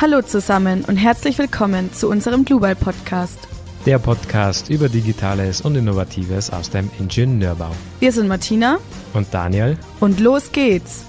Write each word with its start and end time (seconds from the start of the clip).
Hallo 0.00 0.22
zusammen 0.22 0.82
und 0.86 0.96
herzlich 0.96 1.36
willkommen 1.36 1.92
zu 1.92 2.08
unserem 2.08 2.46
Global 2.46 2.74
Podcast. 2.74 3.46
Der 3.84 3.98
Podcast 3.98 4.70
über 4.70 4.88
Digitales 4.88 5.60
und 5.60 5.76
Innovatives 5.76 6.48
aus 6.48 6.70
dem 6.70 6.90
Ingenieurbau. 6.98 7.70
Wir 7.98 8.10
sind 8.10 8.26
Martina 8.26 8.78
und 9.12 9.26
Daniel 9.34 9.76
und 10.00 10.18
los 10.18 10.52
geht's. 10.52 11.04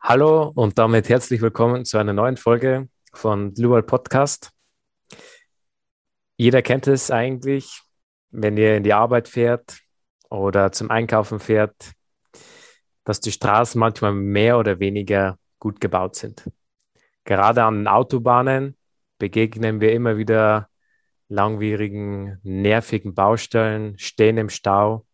Hallo 0.00 0.50
und 0.56 0.76
damit 0.76 1.08
herzlich 1.08 1.40
willkommen 1.40 1.84
zu 1.84 1.98
einer 1.98 2.14
neuen 2.14 2.36
Folge 2.36 2.88
von 3.12 3.54
Global 3.54 3.84
Podcast. 3.84 4.50
Jeder 6.36 6.62
kennt 6.62 6.88
es 6.88 7.12
eigentlich, 7.12 7.80
wenn 8.32 8.56
ihr 8.56 8.76
in 8.76 8.82
die 8.82 8.92
Arbeit 8.92 9.28
fährt 9.28 9.78
oder 10.30 10.72
zum 10.72 10.90
Einkaufen 10.90 11.38
fährt, 11.38 11.92
dass 13.04 13.20
die 13.20 13.30
Straßen 13.30 13.78
manchmal 13.78 14.14
mehr 14.14 14.58
oder 14.58 14.80
weniger 14.80 15.38
gut 15.60 15.80
gebaut 15.80 16.16
sind. 16.16 16.42
Gerade 17.24 17.64
an 17.64 17.86
Autobahnen 17.86 18.76
begegnen 19.18 19.80
wir 19.80 19.92
immer 19.92 20.16
wieder 20.16 20.68
langwierigen, 21.28 22.38
nervigen 22.42 23.14
Baustellen, 23.14 23.98
stehen 23.98 24.36
im 24.36 24.48
Stau. 24.48 25.06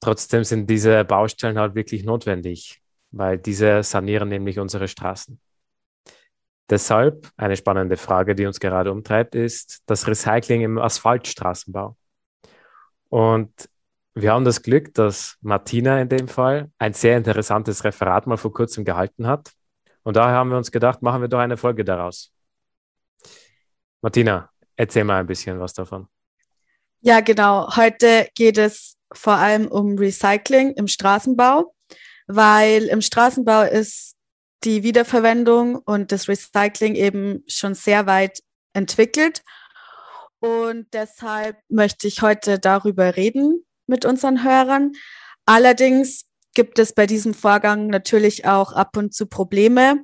Trotzdem 0.00 0.44
sind 0.44 0.68
diese 0.68 1.04
Baustellen 1.04 1.58
halt 1.58 1.74
wirklich 1.74 2.04
notwendig, 2.04 2.82
weil 3.10 3.38
diese 3.38 3.82
sanieren 3.82 4.28
nämlich 4.28 4.58
unsere 4.58 4.88
Straßen. 4.88 5.40
Deshalb 6.68 7.30
eine 7.36 7.56
spannende 7.56 7.96
Frage, 7.96 8.34
die 8.34 8.44
uns 8.44 8.58
gerade 8.58 8.90
umtreibt, 8.90 9.34
ist 9.34 9.82
das 9.86 10.06
Recycling 10.08 10.62
im 10.62 10.78
Asphaltstraßenbau. 10.78 11.96
Und 13.08 13.52
wir 14.14 14.32
haben 14.32 14.44
das 14.44 14.62
Glück, 14.62 14.92
dass 14.94 15.36
Martina 15.40 16.00
in 16.00 16.08
dem 16.08 16.26
Fall 16.26 16.70
ein 16.78 16.92
sehr 16.92 17.16
interessantes 17.16 17.84
Referat 17.84 18.26
mal 18.26 18.36
vor 18.36 18.52
kurzem 18.52 18.84
gehalten 18.84 19.26
hat. 19.26 19.52
Und 20.06 20.14
daher 20.14 20.36
haben 20.36 20.50
wir 20.50 20.56
uns 20.56 20.70
gedacht, 20.70 21.02
machen 21.02 21.20
wir 21.20 21.26
doch 21.26 21.40
eine 21.40 21.56
Folge 21.56 21.84
daraus. 21.84 22.32
Martina, 24.00 24.48
erzähl 24.76 25.02
mal 25.02 25.18
ein 25.18 25.26
bisschen 25.26 25.58
was 25.58 25.72
davon. 25.72 26.06
Ja, 27.00 27.18
genau. 27.18 27.74
Heute 27.74 28.28
geht 28.36 28.56
es 28.56 28.98
vor 29.12 29.32
allem 29.32 29.66
um 29.66 29.98
Recycling 29.98 30.74
im 30.74 30.86
Straßenbau, 30.86 31.74
weil 32.28 32.84
im 32.84 33.00
Straßenbau 33.00 33.62
ist 33.62 34.14
die 34.62 34.84
Wiederverwendung 34.84 35.74
und 35.74 36.12
das 36.12 36.28
Recycling 36.28 36.94
eben 36.94 37.42
schon 37.48 37.74
sehr 37.74 38.06
weit 38.06 38.44
entwickelt. 38.74 39.42
Und 40.38 40.86
deshalb 40.92 41.58
möchte 41.68 42.06
ich 42.06 42.22
heute 42.22 42.60
darüber 42.60 43.16
reden, 43.16 43.66
mit 43.88 44.04
unseren 44.04 44.44
Hörern. 44.44 44.92
Allerdings 45.46 46.26
gibt 46.56 46.78
es 46.78 46.94
bei 46.94 47.06
diesem 47.06 47.34
Vorgang 47.34 47.88
natürlich 47.88 48.46
auch 48.46 48.72
ab 48.72 48.96
und 48.96 49.14
zu 49.14 49.26
Probleme. 49.26 50.02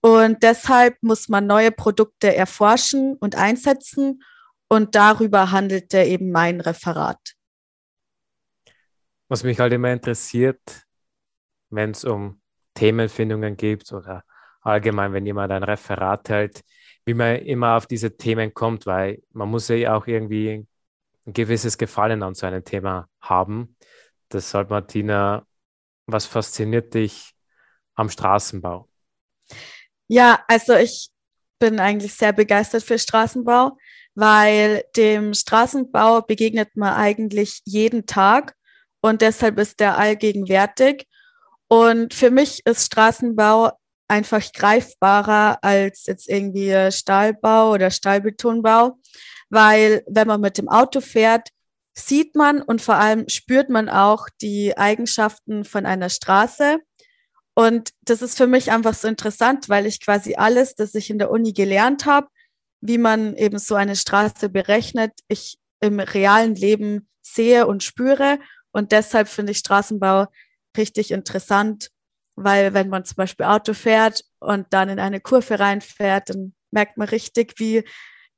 Und 0.00 0.42
deshalb 0.44 0.96
muss 1.02 1.28
man 1.28 1.46
neue 1.46 1.72
Produkte 1.72 2.34
erforschen 2.34 3.16
und 3.16 3.34
einsetzen. 3.34 4.22
Und 4.68 4.94
darüber 4.94 5.50
handelte 5.50 5.98
eben 6.04 6.30
mein 6.30 6.60
Referat. 6.60 7.34
Was 9.28 9.42
mich 9.42 9.58
halt 9.58 9.72
immer 9.72 9.92
interessiert, 9.92 10.86
wenn 11.70 11.90
es 11.90 12.04
um 12.04 12.40
Themenfindungen 12.74 13.56
geht 13.56 13.92
oder 13.92 14.22
allgemein, 14.60 15.12
wenn 15.12 15.26
jemand 15.26 15.50
ein 15.50 15.64
Referat 15.64 16.28
hält, 16.28 16.60
wie 17.04 17.14
man 17.14 17.36
immer 17.36 17.76
auf 17.76 17.88
diese 17.88 18.16
Themen 18.16 18.54
kommt, 18.54 18.86
weil 18.86 19.22
man 19.32 19.48
muss 19.48 19.66
ja 19.68 19.96
auch 19.96 20.06
irgendwie 20.06 20.66
ein 21.26 21.32
gewisses 21.32 21.76
Gefallen 21.76 22.22
an 22.22 22.34
so 22.34 22.46
einem 22.46 22.64
Thema 22.64 23.08
haben. 23.20 23.76
Deshalb, 24.32 24.70
Martina, 24.70 25.44
was 26.12 26.26
fasziniert 26.26 26.94
dich 26.94 27.32
am 27.94 28.08
Straßenbau? 28.08 28.88
Ja, 30.08 30.42
also 30.48 30.74
ich 30.74 31.10
bin 31.58 31.78
eigentlich 31.78 32.14
sehr 32.14 32.32
begeistert 32.32 32.82
für 32.82 32.98
Straßenbau, 32.98 33.76
weil 34.14 34.84
dem 34.96 35.34
Straßenbau 35.34 36.22
begegnet 36.22 36.76
man 36.76 36.94
eigentlich 36.94 37.60
jeden 37.64 38.06
Tag 38.06 38.54
und 39.00 39.22
deshalb 39.22 39.58
ist 39.58 39.80
der 39.80 39.98
allgegenwärtig. 39.98 41.06
Und 41.68 42.14
für 42.14 42.30
mich 42.30 42.66
ist 42.66 42.86
Straßenbau 42.86 43.72
einfach 44.08 44.52
greifbarer 44.52 45.58
als 45.62 46.06
jetzt 46.06 46.28
irgendwie 46.28 46.90
Stahlbau 46.90 47.72
oder 47.72 47.90
Stahlbetonbau, 47.90 48.98
weil 49.48 50.02
wenn 50.08 50.26
man 50.26 50.40
mit 50.40 50.58
dem 50.58 50.68
Auto 50.68 51.00
fährt, 51.00 51.50
sieht 51.94 52.34
man 52.36 52.62
und 52.62 52.80
vor 52.80 52.96
allem 52.96 53.28
spürt 53.28 53.68
man 53.68 53.88
auch 53.88 54.28
die 54.40 54.76
Eigenschaften 54.76 55.64
von 55.64 55.86
einer 55.86 56.08
Straße. 56.08 56.78
Und 57.54 57.90
das 58.02 58.22
ist 58.22 58.36
für 58.36 58.46
mich 58.46 58.70
einfach 58.70 58.94
so 58.94 59.08
interessant, 59.08 59.68
weil 59.68 59.86
ich 59.86 60.00
quasi 60.00 60.36
alles, 60.36 60.74
das 60.74 60.94
ich 60.94 61.10
in 61.10 61.18
der 61.18 61.30
Uni 61.30 61.52
gelernt 61.52 62.06
habe, 62.06 62.28
wie 62.80 62.98
man 62.98 63.36
eben 63.36 63.58
so 63.58 63.74
eine 63.74 63.96
Straße 63.96 64.48
berechnet, 64.48 65.12
ich 65.28 65.58
im 65.80 66.00
realen 66.00 66.54
Leben 66.54 67.08
sehe 67.22 67.66
und 67.66 67.82
spüre. 67.82 68.38
Und 68.72 68.92
deshalb 68.92 69.28
finde 69.28 69.52
ich 69.52 69.58
Straßenbau 69.58 70.26
richtig 70.76 71.10
interessant, 71.10 71.90
weil 72.36 72.72
wenn 72.74 72.88
man 72.88 73.04
zum 73.04 73.16
Beispiel 73.16 73.46
Auto 73.46 73.74
fährt 73.74 74.24
und 74.38 74.66
dann 74.70 74.88
in 74.88 75.00
eine 75.00 75.20
Kurve 75.20 75.58
reinfährt, 75.58 76.30
dann 76.30 76.54
merkt 76.70 76.96
man 76.96 77.08
richtig, 77.08 77.54
wie 77.58 77.84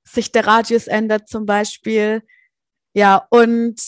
sich 0.04 0.32
der 0.32 0.46
Radius 0.46 0.86
ändert 0.86 1.28
zum 1.28 1.46
Beispiel. 1.46 2.22
Ja, 2.94 3.26
und 3.30 3.80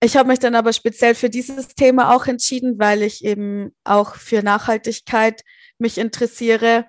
ich 0.00 0.16
habe 0.16 0.28
mich 0.28 0.38
dann 0.38 0.54
aber 0.54 0.72
speziell 0.72 1.14
für 1.14 1.30
dieses 1.30 1.68
Thema 1.68 2.14
auch 2.14 2.26
entschieden, 2.26 2.78
weil 2.78 3.02
ich 3.02 3.24
eben 3.24 3.74
auch 3.84 4.14
für 4.14 4.42
Nachhaltigkeit 4.42 5.42
mich 5.78 5.98
interessiere 5.98 6.86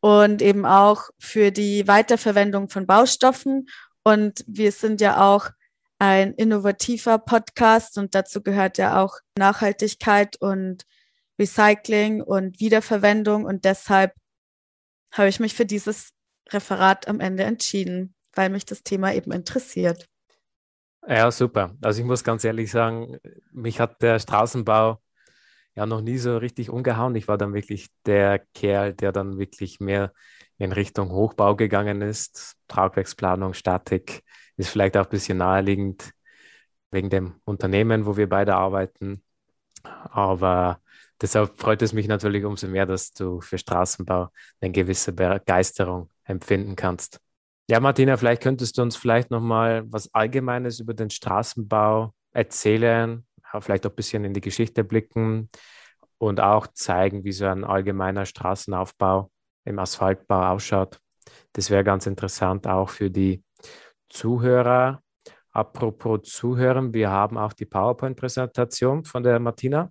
und 0.00 0.40
eben 0.42 0.64
auch 0.64 1.10
für 1.18 1.50
die 1.50 1.86
Weiterverwendung 1.86 2.68
von 2.68 2.86
Baustoffen. 2.86 3.68
Und 4.04 4.44
wir 4.46 4.72
sind 4.72 5.00
ja 5.00 5.26
auch 5.26 5.50
ein 5.98 6.34
innovativer 6.34 7.18
Podcast 7.18 7.98
und 7.98 8.14
dazu 8.14 8.42
gehört 8.42 8.78
ja 8.78 9.02
auch 9.02 9.18
Nachhaltigkeit 9.36 10.36
und 10.40 10.84
Recycling 11.38 12.22
und 12.22 12.60
Wiederverwendung. 12.60 13.44
Und 13.44 13.64
deshalb 13.64 14.14
habe 15.12 15.28
ich 15.28 15.40
mich 15.40 15.54
für 15.54 15.66
dieses 15.66 16.10
Referat 16.50 17.08
am 17.08 17.20
Ende 17.20 17.44
entschieden, 17.44 18.14
weil 18.34 18.50
mich 18.50 18.64
das 18.64 18.82
Thema 18.82 19.12
eben 19.12 19.32
interessiert. 19.32 20.06
Ja, 21.08 21.30
super. 21.30 21.76
Also 21.82 22.00
ich 22.00 22.06
muss 22.06 22.24
ganz 22.24 22.42
ehrlich 22.44 22.70
sagen, 22.70 23.18
mich 23.52 23.78
hat 23.78 24.02
der 24.02 24.18
Straßenbau 24.18 25.00
ja 25.76 25.86
noch 25.86 26.00
nie 26.02 26.18
so 26.18 26.38
richtig 26.38 26.70
umgehauen. 26.70 27.14
Ich 27.16 27.28
war 27.28 27.38
dann 27.38 27.54
wirklich 27.54 27.88
der 28.06 28.40
Kerl, 28.54 28.94
der 28.94 29.12
dann 29.12 29.38
wirklich 29.38 29.80
mehr 29.80 30.12
in 30.58 30.72
Richtung 30.72 31.10
Hochbau 31.12 31.56
gegangen 31.56 32.02
ist. 32.02 32.56
Tragwerksplanung, 32.68 33.54
Statik 33.54 34.24
ist 34.56 34.70
vielleicht 34.70 34.96
auch 34.96 35.04
ein 35.04 35.10
bisschen 35.10 35.38
naheliegend 35.38 36.12
wegen 36.90 37.10
dem 37.10 37.40
Unternehmen, 37.44 38.06
wo 38.06 38.16
wir 38.16 38.28
beide 38.28 38.56
arbeiten. 38.56 39.22
Aber 39.84 40.80
deshalb 41.22 41.58
freut 41.58 41.82
es 41.82 41.92
mich 41.94 42.08
natürlich 42.08 42.44
umso 42.44 42.68
mehr, 42.68 42.86
dass 42.86 43.12
du 43.12 43.40
für 43.40 43.58
Straßenbau 43.58 44.30
eine 44.60 44.72
gewisse 44.72 45.12
Begeisterung 45.12 46.10
empfinden 46.24 46.76
kannst. 46.76 47.20
Ja, 47.68 47.80
Martina, 47.80 48.16
vielleicht 48.16 48.42
könntest 48.42 48.78
du 48.78 48.82
uns 48.82 48.94
vielleicht 48.96 49.32
nochmal 49.32 49.82
was 49.90 50.14
Allgemeines 50.14 50.78
über 50.78 50.94
den 50.94 51.10
Straßenbau 51.10 52.14
erzählen, 52.32 53.26
vielleicht 53.58 53.86
auch 53.86 53.90
ein 53.90 53.96
bisschen 53.96 54.24
in 54.24 54.34
die 54.34 54.40
Geschichte 54.40 54.84
blicken 54.84 55.50
und 56.18 56.38
auch 56.40 56.68
zeigen, 56.68 57.24
wie 57.24 57.32
so 57.32 57.46
ein 57.46 57.64
allgemeiner 57.64 58.24
Straßenaufbau 58.24 59.32
im 59.64 59.80
Asphaltbau 59.80 60.52
ausschaut. 60.52 61.00
Das 61.54 61.70
wäre 61.70 61.82
ganz 61.82 62.06
interessant 62.06 62.68
auch 62.68 62.88
für 62.88 63.10
die 63.10 63.42
Zuhörer. 64.10 65.02
Apropos 65.50 66.22
Zuhören, 66.22 66.94
wir 66.94 67.10
haben 67.10 67.36
auch 67.36 67.52
die 67.52 67.66
PowerPoint-Präsentation 67.66 69.04
von 69.04 69.24
der 69.24 69.40
Martina. 69.40 69.90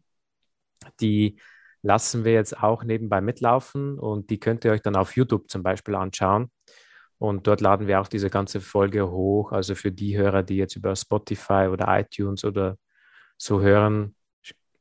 Die 1.01 1.41
lassen 1.81 2.23
wir 2.23 2.31
jetzt 2.31 2.57
auch 2.63 2.85
nebenbei 2.85 3.19
mitlaufen 3.19 3.99
und 3.99 4.29
die 4.29 4.39
könnt 4.39 4.63
ihr 4.63 4.71
euch 4.71 4.81
dann 4.81 4.95
auf 4.95 5.17
YouTube 5.17 5.49
zum 5.49 5.61
Beispiel 5.61 5.95
anschauen. 5.95 6.49
Und 7.17 7.47
dort 7.47 7.61
laden 7.61 7.87
wir 7.87 8.01
auch 8.01 8.07
diese 8.07 8.29
ganze 8.29 8.59
Folge 8.61 9.09
hoch. 9.09 9.51
Also 9.51 9.75
für 9.75 9.91
die 9.91 10.17
Hörer, 10.17 10.43
die 10.43 10.57
jetzt 10.57 10.75
über 10.75 10.95
Spotify 10.95 11.67
oder 11.71 11.87
iTunes 11.99 12.43
oder 12.43 12.77
so 13.37 13.61
hören, 13.61 14.15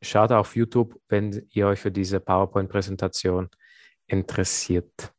schaut 0.02 0.32
auf 0.32 0.56
YouTube, 0.56 1.00
wenn 1.08 1.46
ihr 1.50 1.66
euch 1.66 1.80
für 1.80 1.92
diese 1.92 2.20
PowerPoint-Präsentation 2.20 3.48
interessiert. 4.06 5.12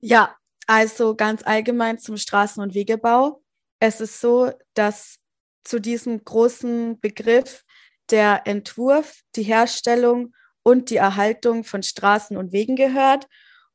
Ja, 0.00 0.36
also 0.66 1.14
ganz 1.14 1.42
allgemein 1.44 1.98
zum 1.98 2.16
Straßen- 2.16 2.60
und 2.60 2.74
Wegebau. 2.74 3.42
Es 3.78 4.00
ist 4.00 4.20
so, 4.20 4.50
dass 4.74 5.18
zu 5.64 5.80
diesem 5.80 6.24
großen 6.24 7.00
Begriff 7.00 7.64
der 8.10 8.46
Entwurf, 8.46 9.22
die 9.36 9.44
Herstellung 9.44 10.34
und 10.62 10.90
die 10.90 10.96
Erhaltung 10.96 11.64
von 11.64 11.82
Straßen 11.82 12.36
und 12.36 12.52
Wegen 12.52 12.76
gehört. 12.76 13.28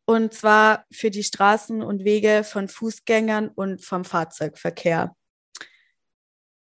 Und 0.09 0.33
zwar 0.33 0.85
für 0.89 1.11
die 1.11 1.23
Straßen 1.23 1.83
und 1.83 2.05
Wege 2.05 2.45
von 2.45 2.69
Fußgängern 2.69 3.49
und 3.49 3.83
vom 3.83 4.05
Fahrzeugverkehr. 4.05 5.13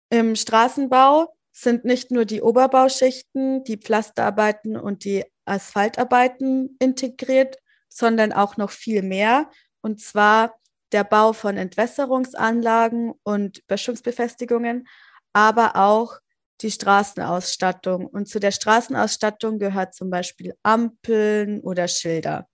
Im 0.10 0.36
Straßenbau 0.36 1.34
sind 1.54 1.86
nicht 1.86 2.12
nur 2.12 2.26
die 2.26 2.42
Oberbauschichten, 2.42 3.64
die 3.64 3.78
Pflasterarbeiten 3.78 4.76
und 4.76 5.06
die 5.06 5.24
Asphaltarbeiten 5.46 6.76
integriert, 6.80 7.58
sondern 7.88 8.34
auch 8.34 8.58
noch 8.58 8.72
viel 8.72 9.02
mehr. 9.02 9.50
Und 9.80 10.02
zwar 10.02 10.60
der 10.92 11.06
Bau 11.06 11.32
von 11.32 11.56
Entwässerungsanlagen 11.56 13.14
und 13.24 13.66
Böschungsbefestigungen, 13.68 14.90
aber 15.32 15.78
auch 15.78 16.20
die 16.60 16.72
Straßenausstattung. 16.72 18.08
Und 18.08 18.28
zu 18.28 18.42
der 18.42 18.52
Straßenausstattung 18.52 19.58
gehört 19.58 19.96
zum 19.96 20.10
Beispiel 20.10 20.54
Ampeln 20.64 21.62
oder 21.62 21.88
Schilder. 21.88 22.51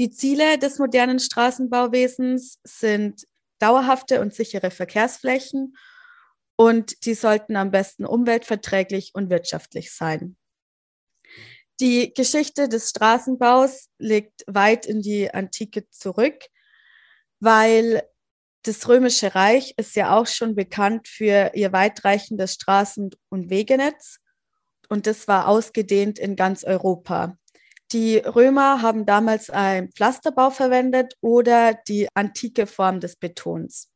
Die 0.00 0.08
Ziele 0.08 0.56
des 0.56 0.78
modernen 0.78 1.18
Straßenbauwesens 1.18 2.58
sind 2.64 3.26
dauerhafte 3.58 4.22
und 4.22 4.32
sichere 4.32 4.70
Verkehrsflächen 4.70 5.76
und 6.56 7.04
die 7.04 7.12
sollten 7.12 7.54
am 7.54 7.70
besten 7.70 8.06
umweltverträglich 8.06 9.10
und 9.12 9.28
wirtschaftlich 9.28 9.92
sein. 9.92 10.38
Die 11.80 12.14
Geschichte 12.14 12.70
des 12.70 12.88
Straßenbaus 12.88 13.90
liegt 13.98 14.42
weit 14.46 14.86
in 14.86 15.02
die 15.02 15.34
Antike 15.34 15.86
zurück, 15.90 16.46
weil 17.38 18.02
das 18.62 18.88
Römische 18.88 19.34
Reich 19.34 19.74
ist 19.76 19.96
ja 19.96 20.16
auch 20.16 20.26
schon 20.26 20.54
bekannt 20.54 21.08
für 21.08 21.50
ihr 21.52 21.74
weitreichendes 21.74 22.54
Straßen- 22.54 23.14
und 23.28 23.50
Wegenetz 23.50 24.16
und 24.88 25.06
das 25.06 25.28
war 25.28 25.46
ausgedehnt 25.46 26.18
in 26.18 26.36
ganz 26.36 26.64
Europa. 26.64 27.36
Die 27.92 28.18
Römer 28.18 28.82
haben 28.82 29.04
damals 29.04 29.50
einen 29.50 29.90
Pflasterbau 29.90 30.50
verwendet 30.50 31.14
oder 31.20 31.74
die 31.74 32.08
antike 32.14 32.66
Form 32.66 33.00
des 33.00 33.16
Betons. 33.16 33.90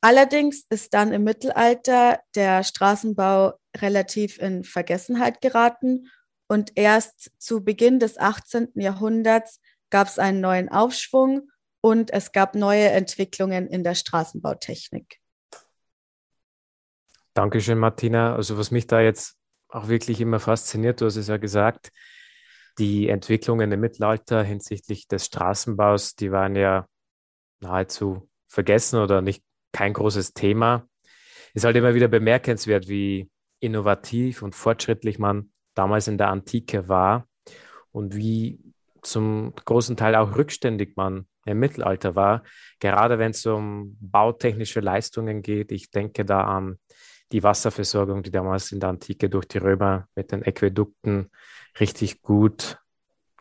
Allerdings 0.00 0.64
ist 0.68 0.94
dann 0.94 1.12
im 1.12 1.24
Mittelalter 1.24 2.20
der 2.34 2.62
Straßenbau 2.62 3.54
relativ 3.76 4.38
in 4.38 4.62
Vergessenheit 4.62 5.40
geraten 5.40 6.10
und 6.46 6.72
erst 6.76 7.32
zu 7.38 7.64
Beginn 7.64 7.98
des 7.98 8.18
18. 8.18 8.72
Jahrhunderts 8.74 9.60
gab 9.90 10.06
es 10.06 10.18
einen 10.18 10.40
neuen 10.40 10.68
Aufschwung 10.68 11.50
und 11.80 12.12
es 12.12 12.32
gab 12.32 12.54
neue 12.54 12.90
Entwicklungen 12.90 13.66
in 13.66 13.82
der 13.82 13.94
Straßenbautechnik. 13.94 15.20
Dankeschön, 17.32 17.78
Martina. 17.78 18.36
Also 18.36 18.56
was 18.56 18.70
mich 18.70 18.86
da 18.86 19.00
jetzt 19.00 19.36
auch 19.68 19.88
wirklich 19.88 20.20
immer 20.20 20.38
fasziniert, 20.38 21.00
du 21.00 21.06
hast 21.06 21.16
es 21.16 21.26
ja 21.26 21.38
gesagt, 21.38 21.90
die 22.78 23.08
Entwicklungen 23.08 23.70
im 23.70 23.80
Mittelalter 23.80 24.42
hinsichtlich 24.42 25.06
des 25.08 25.26
Straßenbaus, 25.26 26.16
die 26.16 26.32
waren 26.32 26.56
ja 26.56 26.86
nahezu 27.60 28.28
vergessen 28.46 29.00
oder 29.00 29.20
nicht 29.20 29.42
kein 29.72 29.92
großes 29.92 30.34
Thema. 30.34 30.86
Ist 31.54 31.64
halt 31.64 31.76
immer 31.76 31.94
wieder 31.94 32.08
bemerkenswert, 32.08 32.88
wie 32.88 33.30
innovativ 33.60 34.42
und 34.42 34.54
fortschrittlich 34.54 35.18
man 35.18 35.50
damals 35.74 36.08
in 36.08 36.18
der 36.18 36.28
Antike 36.28 36.88
war 36.88 37.26
und 37.92 38.14
wie 38.14 38.58
zum 39.02 39.54
großen 39.64 39.96
Teil 39.96 40.14
auch 40.14 40.36
rückständig 40.36 40.96
man 40.96 41.26
im 41.46 41.58
Mittelalter 41.58 42.14
war, 42.14 42.42
gerade 42.80 43.18
wenn 43.18 43.32
es 43.32 43.44
um 43.46 43.96
bautechnische 44.00 44.80
Leistungen 44.80 45.42
geht. 45.42 45.72
Ich 45.72 45.90
denke 45.90 46.24
da 46.24 46.44
an 46.44 46.78
die 47.32 47.42
Wasserversorgung, 47.42 48.22
die 48.22 48.30
damals 48.30 48.72
in 48.72 48.80
der 48.80 48.90
Antike 48.90 49.28
durch 49.28 49.46
die 49.46 49.58
Römer 49.58 50.08
mit 50.14 50.32
den 50.32 50.42
Äquädukten 50.42 51.30
richtig 51.80 52.22
gut 52.22 52.78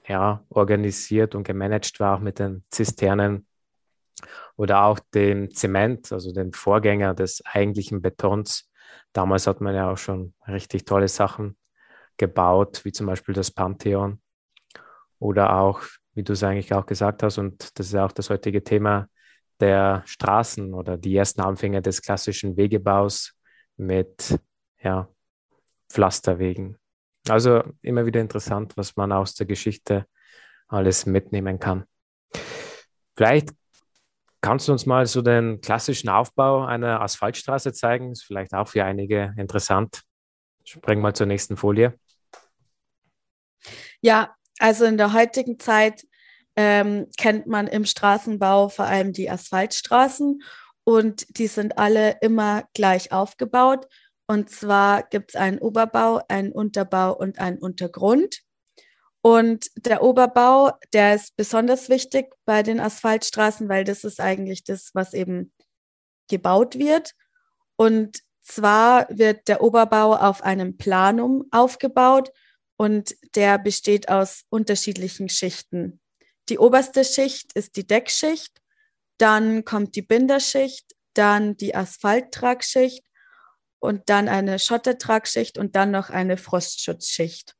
ja, 0.07 0.43
organisiert 0.49 1.35
und 1.35 1.43
gemanagt 1.43 1.99
war, 1.99 2.17
auch 2.17 2.21
mit 2.21 2.39
den 2.39 2.63
Zisternen 2.69 3.47
oder 4.55 4.83
auch 4.83 4.99
dem 5.13 5.51
Zement, 5.51 6.11
also 6.11 6.33
dem 6.33 6.53
Vorgänger 6.53 7.13
des 7.13 7.43
eigentlichen 7.45 8.01
Betons. 8.01 8.69
Damals 9.13 9.47
hat 9.47 9.61
man 9.61 9.75
ja 9.75 9.91
auch 9.91 9.97
schon 9.97 10.33
richtig 10.47 10.85
tolle 10.85 11.07
Sachen 11.07 11.57
gebaut, 12.17 12.85
wie 12.85 12.91
zum 12.91 13.07
Beispiel 13.07 13.33
das 13.33 13.51
Pantheon 13.51 14.21
oder 15.19 15.57
auch 15.57 15.81
wie 16.15 16.23
du 16.23 16.33
es 16.33 16.43
eigentlich 16.43 16.73
auch 16.73 16.85
gesagt 16.85 17.23
hast, 17.23 17.37
und 17.37 17.77
das 17.77 17.87
ist 17.87 17.95
auch 17.95 18.11
das 18.11 18.29
heutige 18.29 18.63
Thema 18.63 19.07
der 19.59 20.03
Straßen 20.05 20.73
oder 20.73 20.97
die 20.97 21.15
ersten 21.15 21.41
Anfänge 21.41 21.81
des 21.81 22.01
klassischen 22.01 22.57
Wegebaus 22.57 23.33
mit 23.77 24.37
ja, 24.81 25.07
Pflasterwegen. 25.89 26.77
Also 27.29 27.63
immer 27.81 28.05
wieder 28.05 28.19
interessant, 28.19 28.75
was 28.75 28.95
man 28.95 29.11
aus 29.11 29.33
der 29.35 29.45
Geschichte 29.45 30.05
alles 30.67 31.05
mitnehmen 31.05 31.59
kann. 31.59 31.85
Vielleicht 33.15 33.49
kannst 34.41 34.67
du 34.67 34.73
uns 34.73 34.85
mal 34.85 35.05
so 35.05 35.21
den 35.21 35.61
klassischen 35.61 36.09
Aufbau 36.09 36.65
einer 36.65 37.01
Asphaltstraße 37.01 37.71
zeigen. 37.73 38.11
Ist 38.11 38.23
vielleicht 38.23 38.53
auch 38.53 38.67
für 38.67 38.83
einige 38.83 39.33
interessant. 39.37 40.01
Springen 40.65 41.01
wir 41.01 41.13
zur 41.13 41.27
nächsten 41.27 41.55
Folie. 41.55 41.97
Ja, 44.01 44.35
also 44.59 44.85
in 44.85 44.97
der 44.97 45.13
heutigen 45.13 45.59
Zeit 45.59 46.05
ähm, 46.55 47.07
kennt 47.17 47.47
man 47.47 47.67
im 47.67 47.85
Straßenbau 47.85 48.69
vor 48.69 48.85
allem 48.85 49.13
die 49.13 49.29
Asphaltstraßen 49.29 50.41
und 50.83 51.37
die 51.37 51.47
sind 51.47 51.77
alle 51.77 52.17
immer 52.21 52.65
gleich 52.73 53.11
aufgebaut. 53.11 53.87
Und 54.33 54.49
zwar 54.49 55.03
gibt 55.03 55.29
es 55.29 55.35
einen 55.35 55.59
Oberbau, 55.59 56.23
einen 56.27 56.51
Unterbau 56.51 57.15
und 57.15 57.37
einen 57.37 57.59
Untergrund. 57.59 58.39
Und 59.21 59.67
der 59.75 60.01
Oberbau, 60.01 60.71
der 60.91 61.13
ist 61.13 61.35
besonders 61.35 61.87
wichtig 61.87 62.33
bei 62.43 62.63
den 62.63 62.79
Asphaltstraßen, 62.79 63.69
weil 63.69 63.83
das 63.83 64.03
ist 64.03 64.19
eigentlich 64.19 64.63
das, 64.63 64.89
was 64.95 65.13
eben 65.13 65.53
gebaut 66.31 66.79
wird. 66.79 67.11
Und 67.75 68.23
zwar 68.41 69.05
wird 69.15 69.47
der 69.47 69.61
Oberbau 69.61 70.15
auf 70.15 70.41
einem 70.41 70.77
Planum 70.77 71.45
aufgebaut 71.51 72.31
und 72.75 73.13
der 73.35 73.59
besteht 73.59 74.09
aus 74.09 74.45
unterschiedlichen 74.49 75.29
Schichten. 75.29 76.01
Die 76.49 76.57
oberste 76.57 77.05
Schicht 77.05 77.53
ist 77.53 77.75
die 77.75 77.85
Deckschicht, 77.85 78.63
dann 79.19 79.63
kommt 79.63 79.95
die 79.95 80.01
Binderschicht, 80.01 80.95
dann 81.13 81.55
die 81.55 81.75
Asphalttragschicht 81.75 83.05
und 83.83 84.09
dann 84.09 84.29
eine 84.29 84.59
Schottertragschicht 84.59 85.57
und 85.57 85.75
dann 85.75 85.91
noch 85.91 86.09
eine 86.09 86.37
Frostschutzschicht. 86.37 87.55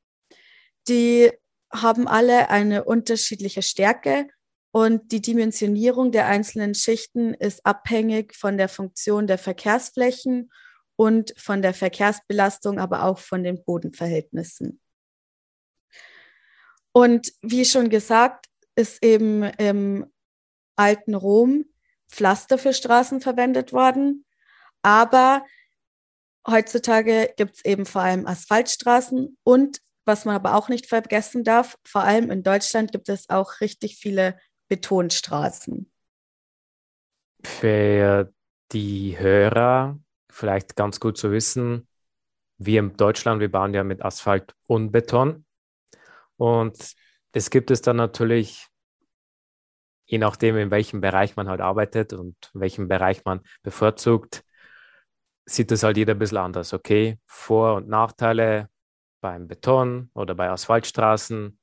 Die 0.88 1.32
haben 1.72 2.08
alle 2.08 2.50
eine 2.50 2.86
unterschiedliche 2.86 3.62
Stärke 3.62 4.30
und 4.72 5.12
die 5.12 5.22
Dimensionierung 5.22 6.14
der 6.14 6.28
einzelnen 6.28 6.76
Schichten 6.76 7.34
ist 7.34 7.66
abhängig 7.66 8.36
von 8.36 8.58
der 8.58 8.70
Funktion 8.70 9.28
der 9.28 9.38
Verkehrsflächen 9.38 10.50
und 10.96 11.34
von 11.38 11.62
der 11.62 11.74
Verkehrsbelastung, 11.74 12.80
aber 12.80 13.04
auch 13.04 13.20
von 13.20 13.44
den 13.44 13.62
Bodenverhältnissen. 13.62 14.80
Und 16.94 17.34
wie 17.42 17.66
schon 17.66 17.90
gesagt, 17.90 18.46
ist 18.76 19.04
eben 19.04 19.44
im 19.44 20.06
alten 20.78 21.16
Rom 21.16 21.66
Pflaster 22.10 22.58
für 22.58 22.74
Straßen 22.74 23.20
verwendet 23.20 23.74
worden. 23.74 24.26
Aber 24.84 25.44
heutzutage 26.48 27.34
gibt 27.38 27.56
es 27.56 27.66
eben 27.66 27.86
vor 27.86 28.02
allem 28.02 28.28
Asphaltstraßen 28.28 29.38
und 29.44 29.80
was 30.06 30.26
man 30.26 30.36
aber 30.36 30.56
auch 30.56 30.68
nicht 30.70 30.88
vergessen 30.88 31.44
darf, 31.44 31.78
vor 31.86 32.04
allem 32.04 32.30
in 32.30 32.44
Deutschland 32.44 32.92
gibt 32.92 33.08
es 33.10 33.30
auch 33.30 33.62
richtig 33.62 33.96
viele 33.96 34.38
Betonstraßen. 34.68 35.90
Für 37.44 38.34
die 38.72 39.18
Hörer 39.18 40.00
vielleicht 40.30 40.76
ganz 40.76 41.00
gut 41.00 41.18
zu 41.18 41.32
wissen, 41.32 41.88
wir 42.58 42.80
in 42.80 42.96
Deutschland, 42.98 43.40
wir 43.40 43.52
bauen 43.52 43.74
ja 43.74 43.84
mit 43.84 44.04
Asphalt 44.04 44.56
und 44.68 44.92
Beton. 44.92 45.46
Und 46.38 46.94
es 47.32 47.50
gibt 47.50 47.72
es 47.72 47.82
dann 47.82 47.98
natürlich, 47.98 48.68
je 50.06 50.18
nachdem, 50.18 50.58
in 50.58 50.72
welchem 50.72 51.02
Bereich 51.02 51.36
man 51.36 51.48
halt 51.48 51.62
arbeitet 51.62 52.14
und 52.14 52.36
welchem 52.54 52.88
Bereich 52.88 53.26
man 53.26 53.42
bevorzugt, 53.64 54.44
sieht 55.46 55.72
das 55.72 55.84
halt 55.84 55.98
jeder 55.98 56.14
ein 56.14 56.20
bisschen 56.20 56.38
anders. 56.38 56.74
Okay, 56.74 57.20
Vor- 57.26 57.76
und 57.76 57.88
Nachteile 57.88 58.70
beim 59.22 59.48
Beton 59.48 60.10
oder 60.14 60.36
bei 60.36 60.50
Asphaltstraßen. 60.50 61.58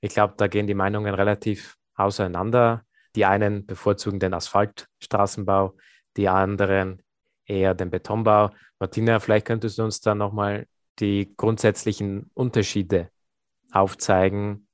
Ich 0.00 0.14
glaube, 0.14 0.34
da 0.36 0.48
gehen 0.48 0.66
die 0.66 0.74
Meinungen 0.74 1.14
relativ 1.14 1.76
auseinander. 1.94 2.84
Die 3.16 3.24
einen 3.24 3.66
bevorzugen 3.66 4.20
den 4.20 4.34
Asphaltstraßenbau, 4.34 5.76
die 6.16 6.28
anderen 6.28 7.02
eher 7.44 7.74
den 7.74 7.90
Betonbau. 7.90 8.50
Martina, 8.78 9.20
vielleicht 9.20 9.46
könntest 9.46 9.78
du 9.78 9.82
uns 9.84 10.00
da 10.00 10.14
nochmal 10.14 10.66
die 11.00 11.34
grundsätzlichen 11.36 12.30
Unterschiede 12.34 13.10
aufzeigen, 13.72 14.68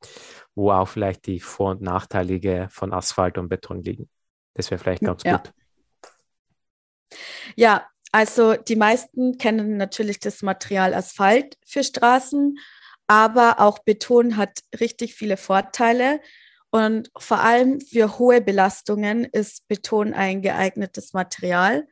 wo 0.55 0.73
auch 0.73 0.89
vielleicht 0.89 1.27
die 1.27 1.41
Vor- 1.41 1.73
und 1.73 1.83
Nachteilige 1.83 2.69
von 2.71 2.93
Asphalt 2.93 3.39
und 3.39 3.49
Beton 3.49 3.83
liegen. 3.83 4.09
Das 4.55 4.71
wäre 4.71 4.79
vielleicht 4.79 5.03
ganz 5.03 5.23
ja. 5.23 5.37
gut. 5.37 5.53
Ja, 7.55 7.87
also 8.17 8.55
die 8.55 8.77
meisten 8.77 9.37
kennen 9.37 9.77
natürlich 9.77 10.19
das 10.21 10.41
Material 10.41 10.95
Asphalt 10.95 11.59
für 11.67 11.85
Straßen, 11.85 12.59
aber 13.07 13.61
auch 13.61 13.81
Beton 13.81 14.39
hat 14.39 14.61
richtig 14.81 15.15
viele 15.15 15.37
Vorteile. 15.37 16.23
Und 16.71 17.11
vor 17.19 17.41
allem 17.41 17.79
für 17.79 18.19
hohe 18.19 18.41
Belastungen 18.41 19.27
ist 19.27 19.69
Beton 19.69 20.15
ein 20.15 20.41
geeignetes 20.41 21.13
Material, 21.13 21.87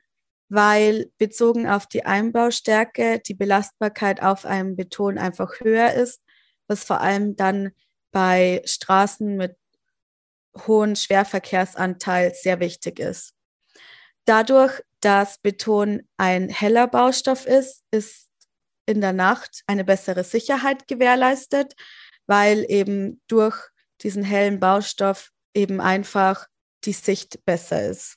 weil 0.49 1.13
bezogen 1.19 1.69
auf 1.69 1.87
die 1.89 2.07
Einbaustärke 2.07 3.21
die 3.21 3.35
Belastbarkeit 3.35 4.23
auf 4.23 4.47
einem 4.47 4.77
Beton 4.77 5.19
einfach 5.19 5.61
höher 5.61 5.93
ist, 5.93 6.23
was 6.69 6.85
vor 6.85 7.03
allem 7.03 7.37
dann 7.37 7.73
bei 8.13 8.63
Straßen 8.65 9.37
mit 9.37 9.59
hohem 10.67 10.97
Schwerverkehrsanteil 10.97 12.33
sehr 12.33 12.61
wichtig 12.61 12.99
ist. 12.99 13.35
Dadurch, 14.25 14.81
dass 15.05 15.39
Beton 15.39 16.03
ein 16.17 16.49
heller 16.49 16.87
Baustoff 16.87 17.47
ist, 17.47 17.83
ist 17.91 18.31
in 18.87 19.01
der 19.01 19.13
Nacht 19.13 19.63
eine 19.67 19.85
bessere 19.85 20.25
Sicherheit 20.25 20.89
gewährleistet, 20.89 21.75
weil 22.27 22.65
eben 22.69 23.21
durch 23.29 23.57
diesen 24.03 24.25
hellen 24.25 24.61
Baustoff 24.61 25.31
eben 25.55 25.81
einfach 25.81 26.47
die 26.85 26.93
Sicht 26.93 27.45
besser 27.45 27.87
ist. 27.87 28.17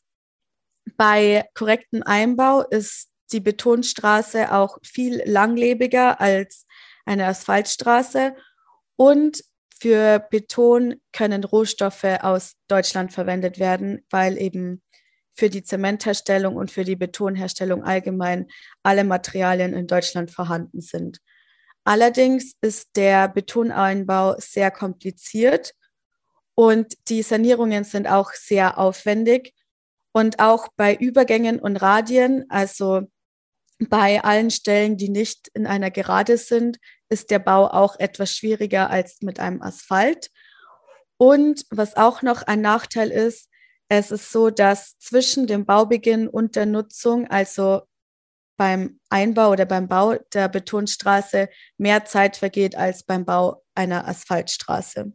Bei 0.96 1.48
korrektem 1.54 2.04
Einbau 2.04 2.62
ist 2.62 3.10
die 3.32 3.42
Betonstraße 3.42 4.54
auch 4.54 4.78
viel 4.84 5.22
langlebiger 5.26 6.22
als 6.22 6.66
eine 7.06 7.26
Asphaltstraße 7.28 8.36
und 8.96 9.44
für 9.80 10.20
Beton 10.32 11.02
können 11.12 11.44
Rohstoffe 11.44 12.04
aus 12.22 12.54
Deutschland 12.68 13.14
verwendet 13.14 13.60
werden, 13.60 14.04
weil 14.10 14.38
eben 14.38 14.82
für 15.38 15.50
die 15.50 15.64
Zementherstellung 15.64 16.56
und 16.56 16.72
für 16.72 16.84
die 16.84 16.96
Betonherstellung 16.96 17.84
allgemein 17.84 18.48
alle 18.84 19.04
Materialien 19.04 19.74
in 19.74 19.88
Deutschland 19.88 20.32
vorhanden 20.32 20.82
sind. 20.82 21.20
Allerdings 21.84 22.54
ist 22.62 22.90
der 22.96 23.30
Betoneinbau 23.30 24.36
sehr 24.40 24.72
kompliziert 24.72 25.74
und 26.56 26.98
die 27.08 27.22
Sanierungen 27.22 27.84
sind 27.84 28.08
auch 28.08 28.32
sehr 28.34 28.80
aufwendig. 28.80 29.54
Und 30.12 30.40
auch 30.40 30.70
bei 30.76 30.96
Übergängen 30.96 31.60
und 31.60 31.78
Radien, 31.78 32.46
also 32.50 33.04
bei 33.78 34.24
allen 34.24 34.50
Stellen, 34.50 34.98
die 34.98 35.10
nicht 35.10 35.50
in 35.54 35.68
einer 35.68 35.92
Gerade 35.92 36.38
sind, 36.38 36.80
ist 37.10 37.30
der 37.30 37.38
Bau 37.38 37.68
auch 37.68 38.00
etwas 38.00 38.34
schwieriger 38.34 38.90
als 38.90 39.22
mit 39.22 39.40
einem 39.40 39.62
Asphalt. 39.62 40.32
Und 41.18 41.66
was 41.70 41.96
auch 41.96 42.24
noch 42.24 42.42
ein 42.42 42.62
Nachteil 42.62 43.12
ist, 43.12 43.50
es 43.90 44.12
ist 44.12 44.32
so, 44.32 44.50
dass 44.50 44.98
zwischen 45.00 45.48
dem 45.48 45.66
Baubeginn 45.66 46.28
und 46.28 46.56
der 46.56 46.66
Nutzung, 46.66 47.28
also 47.28 47.84
beim 48.58 49.00
Einbau 49.10 49.52
oder 49.52 49.66
beim 49.66 49.88
Bau 49.88 50.16
der 50.34 50.50
Betonstraße, 50.50 51.50
mehr 51.78 52.06
Zeit 52.06 52.38
vergeht 52.38 52.76
als 52.76 53.04
beim 53.04 53.24
Bau 53.24 53.64
einer 53.76 54.08
Asphaltstraße. 54.08 55.14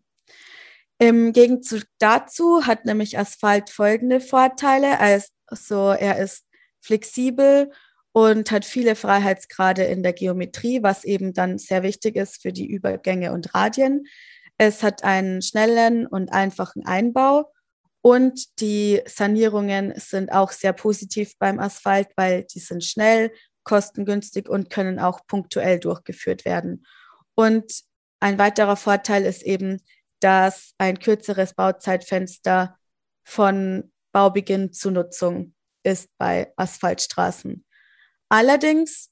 Im 0.99 1.33
Gegenzug 1.33 1.83
dazu 1.99 2.65
hat 2.65 2.85
nämlich 2.85 3.19
Asphalt 3.19 3.71
folgende 3.71 4.21
Vorteile. 4.21 5.01
Also 5.01 5.91
er 5.91 6.19
ist 6.19 6.45
flexibel 6.81 7.73
und 8.13 8.51
hat 8.53 8.65
viele 8.65 8.95
Freiheitsgrade 8.95 9.83
in 9.85 10.03
der 10.05 10.13
Geometrie, 10.13 10.83
was 10.83 11.05
eben 11.05 11.33
dann 11.33 11.59
sehr 11.59 11.83
wichtig 11.83 12.15
ist 12.15 12.41
für 12.41 12.53
die 12.53 12.71
Übergänge 12.71 13.33
und 13.33 13.53
Radien. 13.55 14.05
Es 14.59 14.85
hat 14.85 15.03
einen 15.03 15.43
schnellen 15.43 16.07
und 16.07 16.33
einfachen 16.33 16.87
Einbau 16.87 17.53
und 18.03 18.61
die 18.61 19.01
Sanierungen 19.07 19.95
sind 19.97 20.33
auch 20.33 20.51
sehr 20.51 20.73
positiv 20.73 21.39
beim 21.39 21.61
Asphalt, 21.61 22.09
weil 22.17 22.45
die 22.45 22.59
sind 22.59 22.85
schnell, 22.85 23.33
kostengünstig 23.65 24.49
und 24.49 24.71
können 24.71 24.99
auch 24.99 25.25
punktuell 25.29 25.79
durchgeführt 25.79 26.45
werden. 26.45 26.85
Und 27.37 27.85
ein 28.19 28.39
weiterer 28.39 28.77
Vorteil 28.77 29.25
ist 29.25 29.43
eben, 29.43 29.81
dass 30.19 30.75
ein 30.79 30.99
kürzeres 30.99 31.55
Bauzeitfenster 31.55 32.77
von 33.25 33.93
Baubeginn 34.11 34.73
zu 34.73 34.91
Nutzung 34.91 35.55
ist 35.85 36.09
bei 36.19 36.53
Asphaltstraßen. 36.57 37.65
Allerdings 38.29 39.12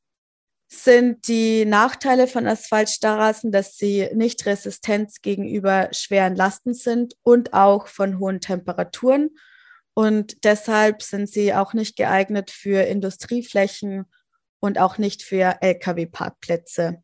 sind 0.72 1.26
die 1.26 1.64
Nachteile 1.64 2.28
von 2.28 2.46
Asphaltstraßen, 2.46 3.50
dass 3.50 3.76
sie 3.76 4.08
nicht 4.14 4.46
resistent 4.46 5.20
gegenüber 5.20 5.88
schweren 5.92 6.36
Lasten 6.36 6.74
sind 6.74 7.16
und 7.22 7.52
auch 7.54 7.88
von 7.88 8.20
hohen 8.20 8.40
Temperaturen. 8.40 9.30
Und 9.94 10.44
deshalb 10.44 11.02
sind 11.02 11.28
sie 11.28 11.52
auch 11.52 11.74
nicht 11.74 11.96
geeignet 11.96 12.52
für 12.52 12.84
Industrieflächen 12.86 14.06
und 14.60 14.78
auch 14.78 14.96
nicht 14.96 15.24
für 15.24 15.56
Lkw-Parkplätze. 15.60 17.02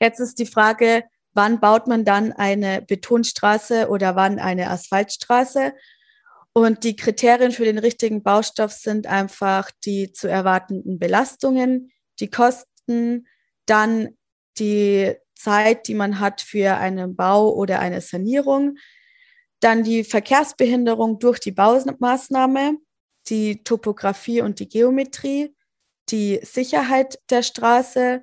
Jetzt 0.00 0.18
ist 0.18 0.38
die 0.38 0.46
Frage, 0.46 1.04
wann 1.34 1.60
baut 1.60 1.86
man 1.86 2.06
dann 2.06 2.32
eine 2.32 2.80
Betonstraße 2.80 3.88
oder 3.88 4.16
wann 4.16 4.38
eine 4.38 4.70
Asphaltstraße. 4.70 5.74
Und 6.54 6.84
die 6.84 6.96
Kriterien 6.96 7.52
für 7.52 7.64
den 7.64 7.78
richtigen 7.78 8.22
Baustoff 8.22 8.72
sind 8.72 9.06
einfach 9.06 9.70
die 9.84 10.12
zu 10.12 10.28
erwartenden 10.28 10.98
Belastungen, 10.98 11.92
die 12.22 12.30
Kosten, 12.30 13.26
dann 13.66 14.16
die 14.58 15.14
Zeit, 15.34 15.88
die 15.88 15.94
man 15.94 16.20
hat 16.20 16.40
für 16.40 16.76
einen 16.76 17.16
Bau 17.16 17.52
oder 17.52 17.80
eine 17.80 18.00
Sanierung, 18.00 18.78
dann 19.60 19.82
die 19.82 20.04
Verkehrsbehinderung 20.04 21.18
durch 21.18 21.38
die 21.40 21.52
Baumaßnahme, 21.52 22.78
die 23.28 23.62
Topografie 23.62 24.40
und 24.40 24.60
die 24.60 24.68
Geometrie, 24.68 25.54
die 26.10 26.40
Sicherheit 26.42 27.18
der 27.30 27.42
Straße, 27.42 28.22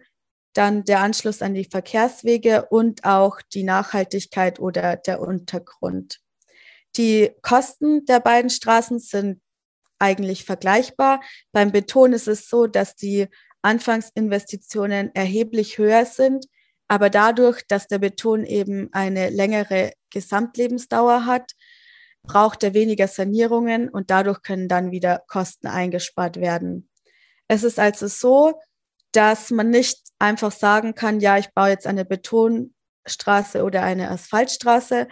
dann 0.53 0.83
der 0.83 1.01
Anschluss 1.01 1.41
an 1.41 1.53
die 1.53 1.65
Verkehrswege 1.65 2.65
und 2.69 3.05
auch 3.05 3.41
die 3.53 3.63
Nachhaltigkeit 3.63 4.59
oder 4.59 4.95
der 4.97 5.21
Untergrund. 5.21 6.19
Die 6.97 7.31
Kosten 7.41 8.05
der 8.05 8.19
beiden 8.19 8.49
Straßen 8.49 8.99
sind 8.99 9.41
eigentlich 9.99 10.45
vergleichbar. 10.45 11.21
Beim 11.51 11.71
Beton 11.71 12.13
ist 12.13 12.27
es 12.27 12.49
so, 12.49 12.67
dass 12.67 12.95
die 12.95 13.27
Anfangsinvestitionen 13.61 15.13
erheblich 15.13 15.77
höher 15.77 16.05
sind, 16.05 16.45
aber 16.87 17.09
dadurch, 17.09 17.61
dass 17.67 17.87
der 17.87 17.99
Beton 17.99 18.43
eben 18.43 18.89
eine 18.91 19.29
längere 19.29 19.93
Gesamtlebensdauer 20.09 21.25
hat, 21.25 21.51
braucht 22.23 22.63
er 22.63 22.73
weniger 22.73 23.07
Sanierungen 23.07 23.89
und 23.89 24.09
dadurch 24.09 24.41
können 24.41 24.67
dann 24.67 24.91
wieder 24.91 25.23
Kosten 25.27 25.67
eingespart 25.67 26.37
werden. 26.37 26.89
Es 27.47 27.63
ist 27.63 27.79
also 27.79 28.07
so, 28.07 28.59
dass 29.11 29.49
man 29.49 29.69
nicht 29.69 29.97
einfach 30.19 30.51
sagen 30.51 30.95
kann, 30.95 31.19
ja, 31.19 31.37
ich 31.37 31.51
baue 31.53 31.69
jetzt 31.69 31.87
eine 31.87 32.05
Betonstraße 32.05 33.63
oder 33.63 33.83
eine 33.83 34.11
Asphaltstraße, 34.11 35.07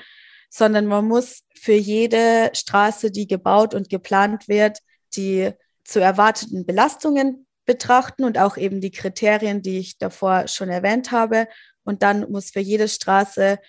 sondern 0.49 0.85
man 0.85 1.07
muss 1.07 1.43
für 1.55 1.73
jede 1.73 2.51
Straße, 2.53 3.11
die 3.11 3.27
gebaut 3.27 3.73
und 3.73 3.89
geplant 3.89 4.47
wird, 4.47 4.79
die 5.15 5.51
zu 5.83 5.99
erwarteten 5.99 6.65
Belastungen 6.65 7.46
betrachten 7.67 8.23
und 8.23 8.39
auch 8.39 8.57
eben 8.57 8.81
die 8.81 8.91
Kriterien, 8.91 9.61
die 9.61 9.77
ich 9.77 9.99
davor 9.99 10.47
schon 10.47 10.69
erwähnt 10.69 11.11
habe. 11.11 11.47
Und 11.83 12.01
dann 12.01 12.31
muss 12.31 12.49
für 12.49 12.59
jede 12.59 12.87
Straße 12.87 13.59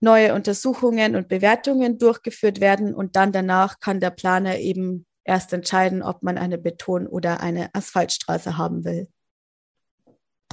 neue 0.00 0.34
Untersuchungen 0.34 1.16
und 1.16 1.28
Bewertungen 1.28 1.98
durchgeführt 1.98 2.60
werden. 2.60 2.94
Und 2.94 3.16
dann 3.16 3.32
danach 3.32 3.80
kann 3.80 3.98
der 3.98 4.10
Planer 4.10 4.58
eben 4.58 5.06
erst 5.24 5.52
entscheiden, 5.52 6.02
ob 6.02 6.22
man 6.22 6.38
eine 6.38 6.58
Beton- 6.58 7.06
oder 7.08 7.40
eine 7.40 7.70
Asphaltstraße 7.74 8.56
haben 8.56 8.84
will. 8.84 9.08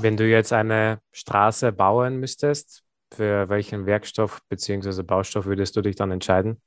Wenn 0.01 0.17
du 0.17 0.27
jetzt 0.27 0.53
eine 0.53 1.01
Straße 1.11 1.71
bauen 1.71 2.19
müsstest, 2.19 2.83
für 3.13 3.49
welchen 3.49 3.85
Werkstoff 3.85 4.41
bzw. 4.49 5.03
Baustoff 5.03 5.45
würdest 5.45 5.75
du 5.75 5.81
dich 5.81 5.95
dann 5.95 6.11
entscheiden? 6.11 6.61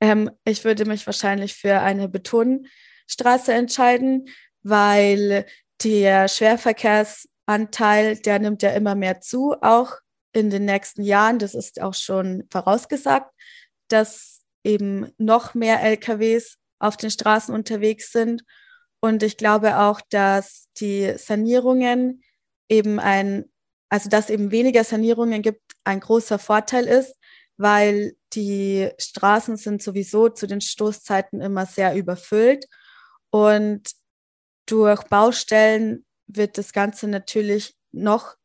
Ähm, 0.00 0.30
ich 0.44 0.64
würde 0.64 0.84
mich 0.84 1.06
wahrscheinlich 1.06 1.54
für 1.54 1.80
eine 1.80 2.08
Betonstraße 3.08 3.52
entscheiden, 3.52 4.28
weil 4.62 5.46
der 5.82 6.28
Schwerverkehrsanteil, 6.28 8.16
der 8.16 8.38
nimmt 8.38 8.62
ja 8.62 8.70
immer 8.70 8.94
mehr 8.94 9.20
zu, 9.20 9.54
auch 9.62 9.94
in 10.32 10.50
den 10.50 10.64
nächsten 10.64 11.02
Jahren. 11.02 11.38
Das 11.38 11.54
ist 11.54 11.80
auch 11.80 11.94
schon 11.94 12.44
vorausgesagt, 12.50 13.32
dass 13.88 14.42
eben 14.64 15.12
noch 15.18 15.54
mehr 15.54 15.82
LKWs 15.82 16.58
auf 16.78 16.96
den 16.96 17.10
Straßen 17.10 17.54
unterwegs 17.54 18.12
sind. 18.12 18.44
Und 19.00 19.22
ich 19.22 19.36
glaube 19.36 19.78
auch, 19.78 20.00
dass 20.10 20.68
die 20.78 21.14
Sanierungen 21.16 22.22
eben 22.68 22.98
ein, 22.98 23.46
also 23.88 24.08
dass 24.08 24.28
eben 24.28 24.50
weniger 24.50 24.84
Sanierungen 24.84 25.40
gibt, 25.40 25.62
ein 25.84 26.00
großer 26.00 26.38
Vorteil 26.38 26.86
ist, 26.86 27.14
weil 27.56 28.16
die 28.34 28.90
Straßen 28.98 29.56
sind 29.56 29.82
sowieso 29.82 30.28
zu 30.28 30.46
den 30.46 30.60
Stoßzeiten 30.60 31.40
immer 31.40 31.64
sehr 31.64 31.94
überfüllt. 31.94 32.66
Und 33.30 33.90
durch 34.66 35.04
Baustellen 35.04 36.04
wird 36.26 36.58
das 36.58 36.72
Ganze 36.72 37.08
natürlich 37.08 37.74
noch 37.92 38.36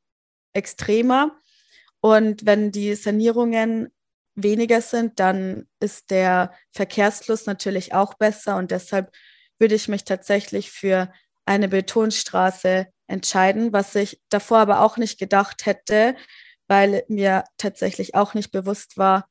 extremer. 0.53 1.35
Und 1.99 2.45
wenn 2.45 2.71
die 2.71 2.95
Sanierungen 2.95 3.91
weniger 4.35 4.81
sind, 4.81 5.19
dann 5.19 5.67
ist 5.79 6.11
der 6.11 6.53
Verkehrsfluss 6.71 7.45
natürlich 7.45 7.93
auch 7.93 8.15
besser. 8.15 8.57
Und 8.57 8.71
deshalb 8.71 9.11
würde 9.59 9.75
ich 9.75 9.87
mich 9.87 10.03
tatsächlich 10.03 10.71
für 10.71 11.11
eine 11.45 11.67
Betonstraße 11.67 12.87
entscheiden, 13.07 13.73
was 13.73 13.95
ich 13.95 14.21
davor 14.29 14.59
aber 14.59 14.81
auch 14.81 14.97
nicht 14.97 15.19
gedacht 15.19 15.65
hätte, 15.65 16.15
weil 16.67 17.03
mir 17.07 17.43
tatsächlich 17.57 18.15
auch 18.15 18.33
nicht 18.33 18.51
bewusst 18.51 18.97
war, 18.97 19.27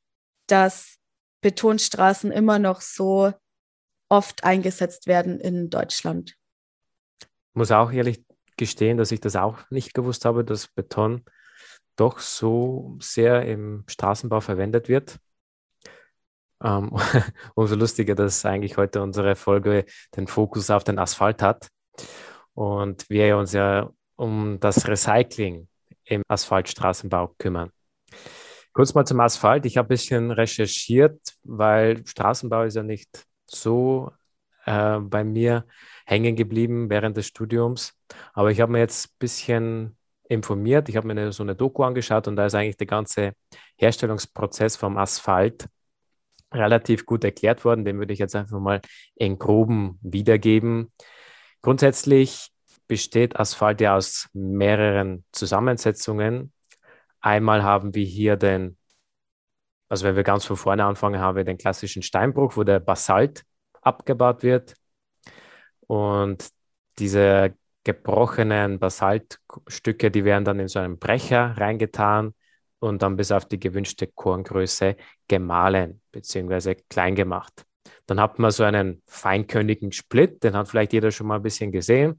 dass 0.47 0.99
Betonstraßen 1.40 2.30
immer 2.30 2.59
noch 2.59 2.80
so 2.80 3.32
oft 4.12 4.45
eingesetzt 4.45 5.07
werden 5.07 5.40
in 5.40 5.71
Deutschland. 5.71 6.37
Ich 7.21 7.54
muss 7.54 7.71
auch 7.71 7.90
ehrlich 7.90 8.23
gestehen, 8.59 8.99
dass 8.99 9.11
ich 9.11 9.21
das 9.21 9.37
auch 9.37 9.59
nicht 9.71 9.95
gewusst 9.95 10.26
habe, 10.26 10.45
dass 10.45 10.69
Beton 10.69 11.25
doch 11.97 12.19
so 12.19 12.99
sehr 13.00 13.47
im 13.47 13.85
Straßenbau 13.88 14.40
verwendet 14.40 14.90
wird. 14.90 15.19
Ähm, 16.62 16.95
umso 17.54 17.75
lustiger, 17.75 18.14
dass 18.14 18.45
eigentlich 18.45 18.76
heute 18.76 19.00
unsere 19.00 19.35
Folge 19.35 19.87
den 20.14 20.26
Fokus 20.26 20.69
auf 20.69 20.85
den 20.85 20.99
Asphalt 20.99 21.40
hat 21.40 21.69
und 22.52 23.09
wir 23.09 23.38
uns 23.38 23.52
ja 23.52 23.90
um 24.16 24.61
das 24.61 24.87
Recycling 24.87 25.69
im 26.04 26.23
Asphaltstraßenbau 26.28 27.35
kümmern. 27.38 27.71
Kurz 28.75 28.92
mal 28.92 29.07
zum 29.07 29.21
Asphalt. 29.21 29.64
Ich 29.64 29.78
habe 29.78 29.87
ein 29.87 29.88
bisschen 29.88 30.31
recherchiert, 30.31 31.19
weil 31.45 32.07
Straßenbau 32.07 32.64
ist 32.64 32.76
ja 32.76 32.83
nicht 32.83 33.26
so 33.54 34.12
äh, 34.66 34.99
bei 34.99 35.25
mir 35.25 35.66
hängen 36.06 36.37
geblieben 36.37 36.90
während 36.90 37.16
des 37.16 37.26
Studiums. 37.26 37.94
Aber 38.32 38.50
ich 38.50 38.61
habe 38.61 38.73
mir 38.73 38.78
jetzt 38.78 39.06
ein 39.06 39.16
bisschen 39.18 39.97
informiert. 40.28 40.88
Ich 40.88 40.97
habe 40.97 41.06
mir 41.06 41.12
eine, 41.12 41.32
so 41.32 41.42
eine 41.42 41.54
Doku 41.54 41.82
angeschaut 41.82 42.28
und 42.28 42.37
da 42.37 42.47
ist 42.47 42.54
eigentlich 42.54 42.76
der 42.76 42.87
ganze 42.87 43.32
Herstellungsprozess 43.76 44.76
vom 44.76 44.97
Asphalt 44.97 45.68
relativ 46.52 47.06
gut 47.06 47.25
erklärt 47.25 47.64
worden. 47.64 47.85
Den 47.85 47.99
würde 47.99 48.12
ich 48.12 48.18
jetzt 48.18 48.37
einfach 48.37 48.61
mal 48.61 48.80
in 49.14 49.38
groben 49.38 49.99
wiedergeben. 50.02 50.92
Grundsätzlich 51.62 52.50
besteht 52.88 53.38
Asphalt 53.38 53.80
ja 53.80 53.97
aus 53.97 54.28
mehreren 54.32 55.25
Zusammensetzungen. 55.32 56.52
Einmal 57.21 57.62
haben 57.62 57.94
wir 57.94 58.04
hier 58.04 58.37
den, 58.37 58.76
also 59.92 60.06
wenn 60.06 60.16
wir 60.16 60.22
ganz 60.22 60.46
von 60.46 60.56
vorne 60.56 60.87
anfangen, 60.87 61.20
haben 61.20 61.37
wir 61.37 61.44
den 61.44 61.58
klassischen 61.58 62.02
Steinbruch, 62.02 62.56
wo 62.56 62.64
der 62.64 62.80
Basalt 62.80 63.44
abgebaut 63.82 64.42
wird. 64.42 64.72
Und 65.87 66.49
diese 66.99 67.54
gebrochenen 67.84 68.78
Basaltstücke, 68.78 70.11
die 70.11 70.25
werden 70.25 70.46
dann 70.46 70.61
in 70.61 70.68
so 70.68 70.78
einen 70.78 70.99
Brecher 70.99 71.58
reingetan 71.58 72.32
und 72.78 73.02
dann 73.02 73.16
bis 73.16 73.32
auf 73.32 73.44
die 73.44 73.61
gewünschte 73.61 74.06
Korngröße 74.06 74.96
gemahlen 75.28 76.00
bzw. 76.11 76.76
klein 76.88 77.14
gemacht. 77.14 77.66
Dann 78.06 78.18
hat 78.18 78.38
man 78.38 78.50
so 78.50 78.64
einen 78.64 79.02
feinkörnigen 79.04 79.92
Split, 79.92 80.42
den 80.42 80.56
hat 80.56 80.70
vielleicht 80.70 80.94
jeder 80.94 81.11
schon 81.11 81.26
mal 81.26 81.37
ein 81.37 81.42
bisschen 81.42 81.70
gesehen. 81.70 82.18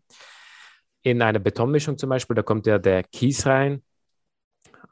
In 1.02 1.24
einer 1.24 1.40
Betonmischung 1.40 1.98
zum 1.98 2.12
Beispiel, 2.12 2.36
da 2.36 2.44
kommt 2.44 2.68
ja 2.68 2.78
der 2.78 3.02
Kies 3.02 3.48
rein 3.48 3.82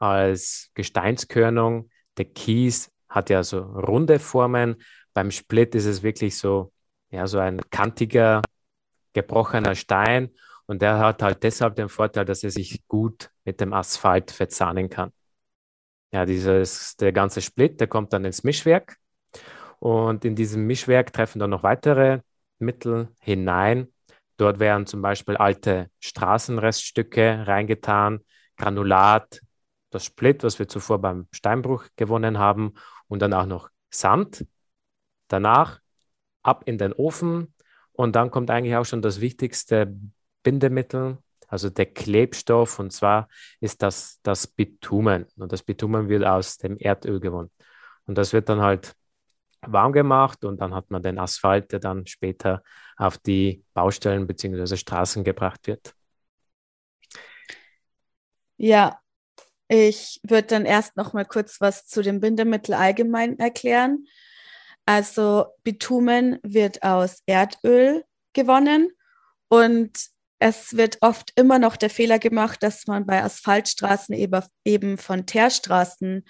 als 0.00 0.72
Gesteinskörnung. 0.74 1.88
Der 2.18 2.26
Kies 2.26 2.90
hat 3.08 3.30
ja 3.30 3.42
so 3.42 3.60
runde 3.60 4.18
Formen. 4.18 4.76
Beim 5.14 5.30
Split 5.30 5.74
ist 5.74 5.86
es 5.86 6.02
wirklich 6.02 6.38
so, 6.38 6.72
ja, 7.10 7.26
so 7.26 7.38
ein 7.38 7.60
kantiger, 7.70 8.42
gebrochener 9.12 9.74
Stein. 9.74 10.30
Und 10.66 10.82
der 10.82 10.98
hat 10.98 11.22
halt 11.22 11.42
deshalb 11.42 11.76
den 11.76 11.88
Vorteil, 11.88 12.24
dass 12.24 12.44
er 12.44 12.50
sich 12.50 12.86
gut 12.88 13.30
mit 13.44 13.60
dem 13.60 13.72
Asphalt 13.72 14.30
verzahnen 14.30 14.88
kann. 14.88 15.12
Ja, 16.12 16.26
dieses, 16.26 16.96
der 16.96 17.12
ganze 17.12 17.40
Split, 17.40 17.80
der 17.80 17.88
kommt 17.88 18.12
dann 18.12 18.24
ins 18.24 18.44
Mischwerk. 18.44 18.96
Und 19.78 20.24
in 20.24 20.36
diesem 20.36 20.66
Mischwerk 20.66 21.12
treffen 21.12 21.38
dann 21.38 21.50
noch 21.50 21.62
weitere 21.62 22.20
Mittel 22.58 23.08
hinein. 23.20 23.92
Dort 24.36 24.58
werden 24.60 24.86
zum 24.86 25.02
Beispiel 25.02 25.36
alte 25.36 25.90
Straßenreststücke 26.00 27.46
reingetan, 27.46 28.20
Granulat, 28.56 29.40
das 29.94 30.04
Split, 30.04 30.42
was 30.42 30.58
wir 30.58 30.68
zuvor 30.68 31.00
beim 31.00 31.28
Steinbruch 31.30 31.84
gewonnen 31.96 32.38
haben, 32.38 32.74
und 33.08 33.20
dann 33.20 33.34
auch 33.34 33.46
noch 33.46 33.68
Sand. 33.90 34.46
Danach 35.28 35.80
ab 36.42 36.62
in 36.66 36.78
den 36.78 36.92
Ofen 36.92 37.54
und 37.92 38.16
dann 38.16 38.30
kommt 38.30 38.50
eigentlich 38.50 38.74
auch 38.76 38.84
schon 38.84 39.02
das 39.02 39.20
wichtigste 39.20 39.94
Bindemittel, 40.42 41.18
also 41.46 41.68
der 41.68 41.86
Klebstoff, 41.86 42.78
und 42.78 42.90
zwar 42.92 43.28
ist 43.60 43.82
das 43.82 44.18
das 44.22 44.46
Bitumen. 44.46 45.26
Und 45.36 45.52
das 45.52 45.62
Bitumen 45.62 46.08
wird 46.08 46.24
aus 46.24 46.56
dem 46.56 46.78
Erdöl 46.78 47.20
gewonnen. 47.20 47.50
Und 48.06 48.16
das 48.16 48.32
wird 48.32 48.48
dann 48.48 48.62
halt 48.62 48.94
warm 49.60 49.92
gemacht 49.92 50.44
und 50.44 50.60
dann 50.60 50.74
hat 50.74 50.90
man 50.90 51.02
den 51.02 51.18
Asphalt, 51.18 51.70
der 51.72 51.78
dann 51.78 52.06
später 52.06 52.62
auf 52.96 53.18
die 53.18 53.64
Baustellen 53.74 54.26
bzw. 54.26 54.76
Straßen 54.76 55.24
gebracht 55.24 55.66
wird. 55.66 55.94
Ja, 58.56 58.98
ich 59.72 60.20
würde 60.22 60.48
dann 60.48 60.66
erst 60.66 60.98
noch 60.98 61.14
mal 61.14 61.24
kurz 61.24 61.58
was 61.58 61.86
zu 61.86 62.02
dem 62.02 62.20
Bindemittel 62.20 62.74
allgemein 62.74 63.38
erklären. 63.38 64.06
Also 64.84 65.46
Bitumen 65.64 66.38
wird 66.42 66.82
aus 66.82 67.22
Erdöl 67.24 68.04
gewonnen 68.34 68.90
und 69.48 69.98
es 70.38 70.76
wird 70.76 70.98
oft 71.00 71.32
immer 71.36 71.58
noch 71.58 71.76
der 71.76 71.88
Fehler 71.88 72.18
gemacht, 72.18 72.62
dass 72.62 72.86
man 72.86 73.06
bei 73.06 73.24
Asphaltstraßen 73.24 74.14
eben 74.64 74.98
von 74.98 75.24
Teerstraßen 75.24 76.26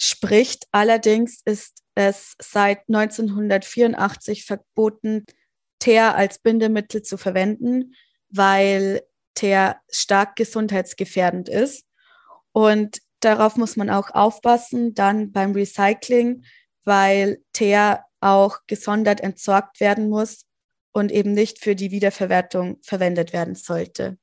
spricht. 0.00 0.66
Allerdings 0.72 1.42
ist 1.44 1.82
es 1.94 2.36
seit 2.40 2.88
1984 2.88 4.46
verboten, 4.46 5.26
Teer 5.78 6.14
als 6.14 6.38
Bindemittel 6.38 7.02
zu 7.02 7.18
verwenden, 7.18 7.94
weil 8.30 9.02
Teer 9.34 9.78
stark 9.90 10.36
gesundheitsgefährdend 10.36 11.50
ist. 11.50 11.85
Und 12.56 13.02
darauf 13.20 13.56
muss 13.56 13.76
man 13.76 13.90
auch 13.90 14.12
aufpassen, 14.12 14.94
dann 14.94 15.30
beim 15.30 15.52
Recycling, 15.52 16.42
weil 16.84 17.42
Teer 17.52 18.06
auch 18.20 18.60
gesondert 18.66 19.20
entsorgt 19.20 19.78
werden 19.78 20.08
muss 20.08 20.46
und 20.94 21.12
eben 21.12 21.32
nicht 21.32 21.58
für 21.58 21.74
die 21.74 21.90
Wiederverwertung 21.90 22.78
verwendet 22.82 23.34
werden 23.34 23.56
sollte. 23.56 24.16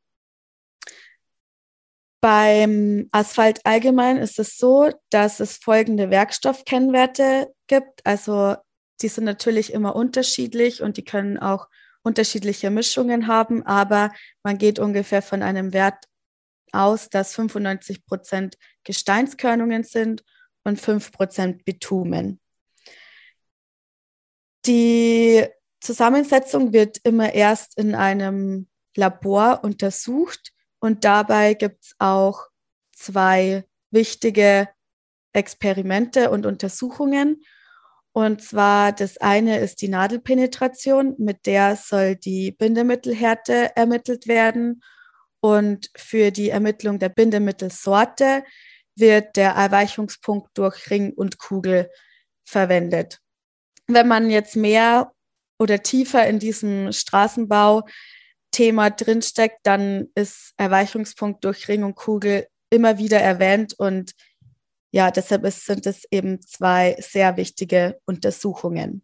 Beim 2.21 3.07
Asphalt 3.11 3.63
allgemein 3.65 4.17
ist 4.17 4.39
es 4.39 4.57
so, 4.57 4.89
dass 5.11 5.39
es 5.39 5.57
folgende 5.57 6.09
Werkstoffkennwerte 6.09 7.53
gibt. 7.67 8.03
Also 8.03 8.55
die 9.03 9.09
sind 9.09 9.25
natürlich 9.25 9.71
immer 9.71 9.95
unterschiedlich 9.95 10.81
und 10.81 10.97
die 10.97 11.05
können 11.05 11.37
auch 11.37 11.67
unterschiedliche 12.01 12.71
Mischungen 12.71 13.27
haben, 13.27 13.63
aber 13.63 14.11
man 14.41 14.57
geht 14.57 14.79
ungefähr 14.79 15.21
von 15.21 15.43
einem 15.43 15.71
Wert 15.71 16.07
aus, 16.73 17.09
dass 17.09 17.35
95 17.35 18.05
Prozent 18.05 18.57
Gesteinskörnungen 18.83 19.83
sind 19.83 20.23
und 20.63 20.79
5 20.79 21.11
Prozent 21.11 21.65
Bitumen. 21.65 22.39
Die 24.65 25.45
Zusammensetzung 25.81 26.71
wird 26.71 26.99
immer 27.03 27.33
erst 27.33 27.77
in 27.77 27.95
einem 27.95 28.67
Labor 28.95 29.63
untersucht 29.63 30.53
und 30.79 31.03
dabei 31.03 31.53
gibt 31.53 31.83
es 31.83 31.95
auch 31.99 32.47
zwei 32.95 33.65
wichtige 33.91 34.69
Experimente 35.33 36.29
und 36.29 36.45
Untersuchungen. 36.45 37.43
Und 38.13 38.41
zwar 38.43 38.91
das 38.91 39.17
eine 39.17 39.59
ist 39.59 39.81
die 39.81 39.87
Nadelpenetration, 39.87 41.15
mit 41.17 41.45
der 41.45 41.75
soll 41.75 42.15
die 42.15 42.51
Bindemittelhärte 42.51 43.75
ermittelt 43.75 44.27
werden. 44.27 44.81
Und 45.43 45.89
für 45.97 46.31
die 46.31 46.49
Ermittlung 46.51 46.99
der 46.99 47.09
Bindemittelsorte 47.09 48.45
wird 48.95 49.35
der 49.35 49.51
Erweichungspunkt 49.51 50.57
durch 50.57 50.89
Ring 50.89 51.11
und 51.11 51.37
Kugel 51.37 51.89
verwendet. 52.45 53.19
Wenn 53.87 54.07
man 54.07 54.29
jetzt 54.29 54.55
mehr 54.55 55.11
oder 55.59 55.83
tiefer 55.83 56.25
in 56.27 56.39
diesem 56.39 56.93
Straßenbau-Thema 56.93 58.91
drinsteckt, 58.91 59.59
dann 59.63 60.07
ist 60.15 60.53
Erweichungspunkt 60.55 61.43
durch 61.43 61.67
Ring 61.67 61.83
und 61.83 61.95
Kugel 61.95 62.47
immer 62.69 62.97
wieder 62.97 63.19
erwähnt 63.19 63.73
und 63.77 64.13
ja, 64.91 65.11
deshalb 65.11 65.43
ist, 65.43 65.65
sind 65.65 65.85
es 65.87 66.05
eben 66.09 66.41
zwei 66.41 66.95
sehr 66.99 67.35
wichtige 67.35 67.99
Untersuchungen. 68.05 69.03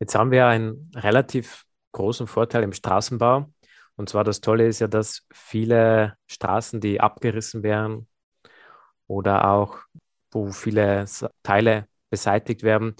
Jetzt 0.00 0.14
haben 0.14 0.30
wir 0.30 0.46
einen 0.46 0.90
relativ 0.94 1.64
großen 1.92 2.26
Vorteil 2.26 2.62
im 2.62 2.72
Straßenbau. 2.72 3.52
Und 3.96 4.08
zwar 4.08 4.24
das 4.24 4.40
Tolle 4.40 4.66
ist 4.66 4.80
ja, 4.80 4.88
dass 4.88 5.26
viele 5.32 6.16
Straßen, 6.26 6.80
die 6.80 7.00
abgerissen 7.00 7.62
werden 7.62 8.08
oder 9.06 9.48
auch 9.50 9.78
wo 10.30 10.50
viele 10.50 11.04
Teile 11.42 11.86
beseitigt 12.10 12.62
werden, 12.62 12.94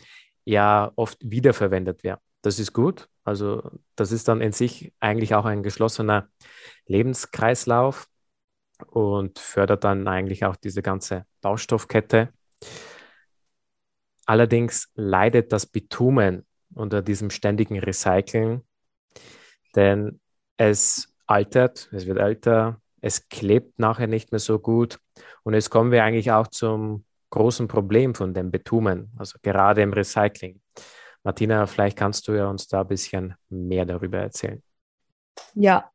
ja 0.44 0.92
oft 0.96 1.18
wiederverwendet 1.22 2.04
werden. 2.04 2.20
Das 2.42 2.58
ist 2.58 2.72
gut. 2.72 3.08
Also 3.24 3.70
das 3.96 4.12
ist 4.12 4.28
dann 4.28 4.40
in 4.40 4.52
sich 4.52 4.92
eigentlich 5.00 5.34
auch 5.34 5.44
ein 5.44 5.62
geschlossener 5.62 6.28
Lebenskreislauf 6.86 8.08
und 8.86 9.38
fördert 9.38 9.84
dann 9.84 10.08
eigentlich 10.08 10.44
auch 10.44 10.56
diese 10.56 10.82
ganze 10.82 11.24
Baustoffkette. 11.40 12.32
Allerdings 14.26 14.90
leidet 14.94 15.52
das 15.52 15.66
Bitumen 15.66 16.46
unter 16.74 17.02
diesem 17.02 17.30
ständigen 17.30 17.78
Recyceln, 17.78 18.62
denn 19.76 20.20
es 20.70 21.12
altert, 21.26 21.88
es 21.92 22.06
wird 22.06 22.18
älter, 22.18 22.80
es 23.00 23.28
klebt 23.28 23.78
nachher 23.78 24.06
nicht 24.06 24.30
mehr 24.30 24.38
so 24.38 24.58
gut 24.58 25.00
und 25.42 25.54
jetzt 25.54 25.70
kommen 25.70 25.90
wir 25.90 26.04
eigentlich 26.04 26.30
auch 26.30 26.46
zum 26.46 27.04
großen 27.30 27.66
Problem 27.66 28.14
von 28.14 28.32
dem 28.32 28.50
Bitumen, 28.50 29.10
also 29.18 29.38
gerade 29.42 29.82
im 29.82 29.92
Recycling. 29.92 30.60
Martina, 31.24 31.66
vielleicht 31.66 31.96
kannst 31.96 32.28
du 32.28 32.32
ja 32.32 32.48
uns 32.48 32.68
da 32.68 32.82
ein 32.82 32.88
bisschen 32.88 33.34
mehr 33.48 33.86
darüber 33.86 34.18
erzählen. 34.18 34.62
Ja, 35.54 35.90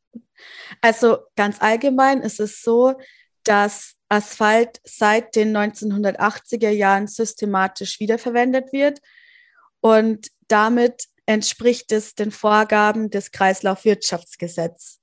also 0.82 1.19
ganz 1.36 1.62
allgemein 1.62 2.21
ist 2.21 2.39
es 2.39 2.62
so, 2.62 2.95
dass 3.43 3.95
Asphalt 4.10 4.82
seit 4.84 5.36
den 5.36 5.56
1980er 5.56 6.69
Jahren 6.69 7.08
systematisch 7.08 7.99
wiederverwendet 7.99 8.73
wird 8.73 8.99
und 9.80 10.27
damit 10.47 11.08
entspricht 11.27 11.91
es 11.91 12.15
den 12.15 12.31
Vorgaben 12.31 13.11
des 13.11 13.31
Kreislaufwirtschaftsgesetzes, 13.31 14.99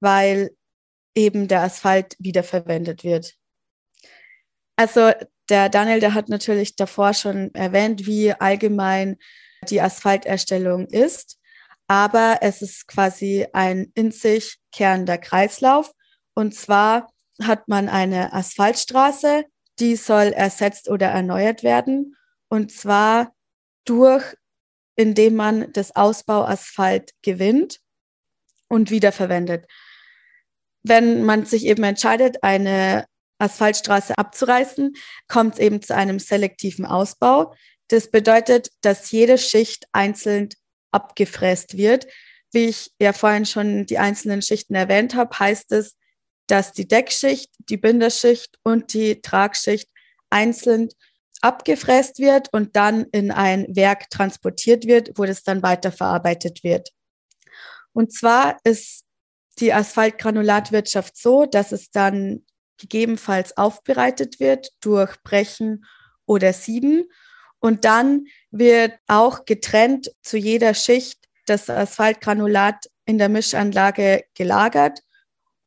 weil 0.00 0.50
eben 1.14 1.48
der 1.48 1.62
Asphalt 1.62 2.16
wiederverwendet 2.18 3.04
wird. 3.04 3.34
Also 4.76 5.12
der 5.48 5.68
Daniel, 5.68 6.00
der 6.00 6.14
hat 6.14 6.28
natürlich 6.28 6.76
davor 6.76 7.14
schon 7.14 7.54
erwähnt, 7.54 8.06
wie 8.06 8.32
allgemein 8.32 9.16
die 9.68 9.80
Asphalterstellung 9.80 10.86
ist, 10.86 11.38
aber 11.88 12.38
es 12.42 12.62
ist 12.62 12.86
quasi 12.86 13.46
ein 13.52 13.90
in 13.94 14.10
sich 14.10 14.58
kehrender 14.72 15.18
Kreislauf. 15.18 15.92
Und 16.34 16.54
zwar 16.54 17.12
hat 17.42 17.68
man 17.68 17.88
eine 17.88 18.32
Asphaltstraße, 18.32 19.44
die 19.78 19.96
soll 19.96 20.26
ersetzt 20.26 20.88
oder 20.88 21.08
erneuert 21.08 21.62
werden. 21.62 22.16
Und 22.48 22.72
zwar 22.72 23.34
durch, 23.84 24.36
indem 24.96 25.36
man 25.36 25.72
das 25.72 25.94
Ausbauasphalt 25.94 27.12
gewinnt 27.22 27.80
und 28.68 28.90
wiederverwendet. 28.90 29.66
Wenn 30.82 31.24
man 31.24 31.44
sich 31.44 31.66
eben 31.66 31.84
entscheidet, 31.84 32.42
eine 32.42 33.06
Asphaltstraße 33.38 34.16
abzureißen, 34.16 34.94
kommt 35.28 35.54
es 35.54 35.60
eben 35.60 35.82
zu 35.82 35.94
einem 35.94 36.18
selektiven 36.18 36.86
Ausbau. 36.86 37.54
Das 37.88 38.10
bedeutet, 38.10 38.70
dass 38.80 39.10
jede 39.10 39.38
Schicht 39.38 39.86
einzeln 39.92 40.48
abgefräst 40.90 41.76
wird. 41.76 42.06
Wie 42.52 42.66
ich 42.66 42.90
ja 42.98 43.12
vorhin 43.12 43.44
schon 43.44 43.86
die 43.86 43.98
einzelnen 43.98 44.40
Schichten 44.40 44.74
erwähnt 44.74 45.14
habe, 45.14 45.38
heißt 45.38 45.72
es, 45.72 45.96
dass 46.46 46.72
die 46.72 46.88
Deckschicht, 46.88 47.50
die 47.58 47.76
Binderschicht 47.76 48.56
und 48.62 48.94
die 48.94 49.20
Tragschicht 49.20 49.88
einzeln 50.30 50.88
abgefräst 51.42 52.18
wird 52.18 52.52
und 52.52 52.76
dann 52.76 53.04
in 53.12 53.30
ein 53.30 53.66
Werk 53.74 54.10
transportiert 54.10 54.86
wird, 54.86 55.12
wo 55.16 55.24
das 55.24 55.42
dann 55.42 55.62
weiterverarbeitet 55.62 56.64
wird. 56.64 56.90
Und 57.92 58.12
zwar 58.12 58.58
ist 58.64 59.04
die 59.58 59.72
Asphaltgranulatwirtschaft 59.72 61.16
so, 61.16 61.46
dass 61.46 61.72
es 61.72 61.90
dann 61.90 62.44
gegebenenfalls 62.78 63.56
aufbereitet 63.56 64.38
wird 64.38 64.70
durch 64.80 65.16
Brechen 65.22 65.84
oder 66.26 66.52
Sieben. 66.52 67.04
Und 67.58 67.84
dann 67.84 68.26
wird 68.50 68.92
auch 69.06 69.44
getrennt 69.46 70.12
zu 70.22 70.36
jeder 70.36 70.74
Schicht 70.74 71.26
das 71.46 71.70
Asphaltgranulat 71.70 72.86
in 73.06 73.18
der 73.18 73.28
Mischanlage 73.28 74.24
gelagert 74.34 75.00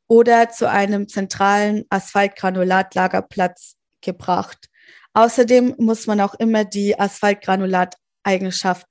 oder 0.08 0.50
zu 0.50 0.70
einem 0.70 1.08
zentralen 1.08 1.86
Asphaltgranulatlagerplatz 1.90 3.76
gebracht. 4.02 4.69
Außerdem 5.14 5.76
muss 5.78 6.08
man 6.08 6.22
auch 6.22 6.36
immer 6.36 6.66
die 6.66 7.00
Asphaltgranulategenschaft 7.00 8.88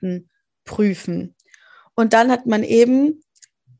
prüfen. 0.64 1.34
Und 1.94 2.12
dann 2.12 2.30
hat 2.30 2.46
man 2.46 2.62
eben 2.62 3.22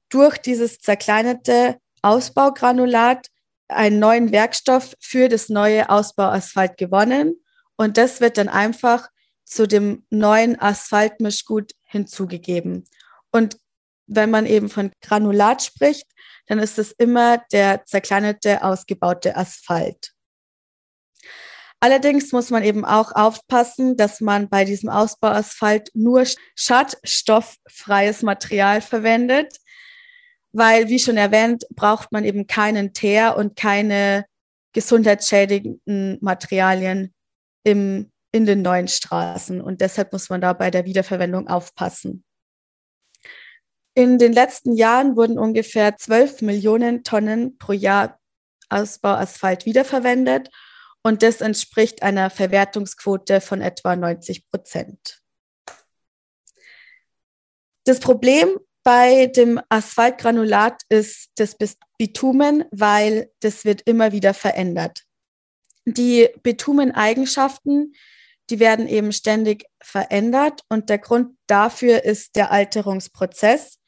durch 0.09 0.38
dieses 0.38 0.79
zerkleinerte 0.79 1.79
Ausbaugranulat 2.03 3.29
einen 3.68 3.98
neuen 3.98 4.33
Werkstoff 4.33 4.94
für 5.01 5.29
das 5.29 5.48
neue 5.48 5.90
Ausbauasphalt 5.90 6.77
gewonnen. 6.79 7.35
Und 7.77 7.96
das 7.96 8.20
wird 8.20 8.38
dann 8.38 8.48
einfach 8.48 9.09
zu 9.44 9.66
dem 9.66 10.05
neuen 10.11 10.61
Asphaltmischgut 10.61 11.72
hinzugegeben. 11.85 12.85
Und 13.31 13.59
wenn 14.07 14.31
man 14.31 14.46
eben 14.46 14.68
von 14.68 14.90
Granulat 15.03 15.62
spricht, 15.62 16.07
dann 16.46 16.59
ist 16.59 16.79
es 16.79 16.92
immer 16.92 17.38
der 17.53 17.85
zerkleinerte, 17.85 18.62
ausgebaute 18.62 19.37
Asphalt. 19.37 20.12
Allerdings 21.80 22.32
muss 22.32 22.50
man 22.50 22.64
eben 22.64 22.84
auch 22.84 23.12
aufpassen, 23.12 23.96
dass 23.96 24.20
man 24.20 24.48
bei 24.48 24.64
diesem 24.64 24.88
Ausbauasphalt 24.88 25.90
nur 25.94 26.24
schadstofffreies 26.56 28.22
Material 28.22 28.80
verwendet, 28.80 29.58
weil, 30.52 30.88
wie 30.88 30.98
schon 30.98 31.16
erwähnt, 31.16 31.64
braucht 31.74 32.10
man 32.10 32.24
eben 32.24 32.48
keinen 32.48 32.94
Teer 32.94 33.36
und 33.36 33.54
keine 33.54 34.26
gesundheitsschädigenden 34.72 36.18
Materialien 36.20 37.14
im, 37.62 38.10
in 38.32 38.44
den 38.44 38.62
neuen 38.62 38.88
Straßen. 38.88 39.60
Und 39.60 39.80
deshalb 39.80 40.12
muss 40.12 40.30
man 40.30 40.40
da 40.40 40.54
bei 40.54 40.72
der 40.72 40.84
Wiederverwendung 40.84 41.46
aufpassen. 41.46 42.24
In 43.94 44.18
den 44.18 44.32
letzten 44.32 44.74
Jahren 44.74 45.16
wurden 45.16 45.38
ungefähr 45.38 45.96
12 45.96 46.42
Millionen 46.42 47.04
Tonnen 47.04 47.56
pro 47.58 47.72
Jahr 47.72 48.18
Ausbauasphalt 48.68 49.64
wiederverwendet 49.64 50.50
und 51.08 51.22
das 51.22 51.40
entspricht 51.40 52.02
einer 52.02 52.28
Verwertungsquote 52.28 53.40
von 53.40 53.62
etwa 53.62 53.96
90 53.96 54.46
Prozent. 54.50 55.22
Das 57.84 57.98
Problem 57.98 58.58
bei 58.82 59.24
dem 59.24 59.58
Asphaltgranulat 59.70 60.82
ist 60.90 61.30
das 61.36 61.56
Bitumen, 61.96 62.66
weil 62.72 63.32
das 63.40 63.64
wird 63.64 63.80
immer 63.86 64.12
wieder 64.12 64.34
verändert. 64.34 65.04
Die 65.86 66.28
Bitumeneigenschaften, 66.42 67.94
die 68.50 68.60
werden 68.60 68.86
eben 68.86 69.12
ständig 69.12 69.64
verändert 69.82 70.60
und 70.68 70.90
der 70.90 70.98
Grund 70.98 71.38
dafür 71.46 72.04
ist 72.04 72.36
der 72.36 72.50
Alterungsprozess. 72.50 73.78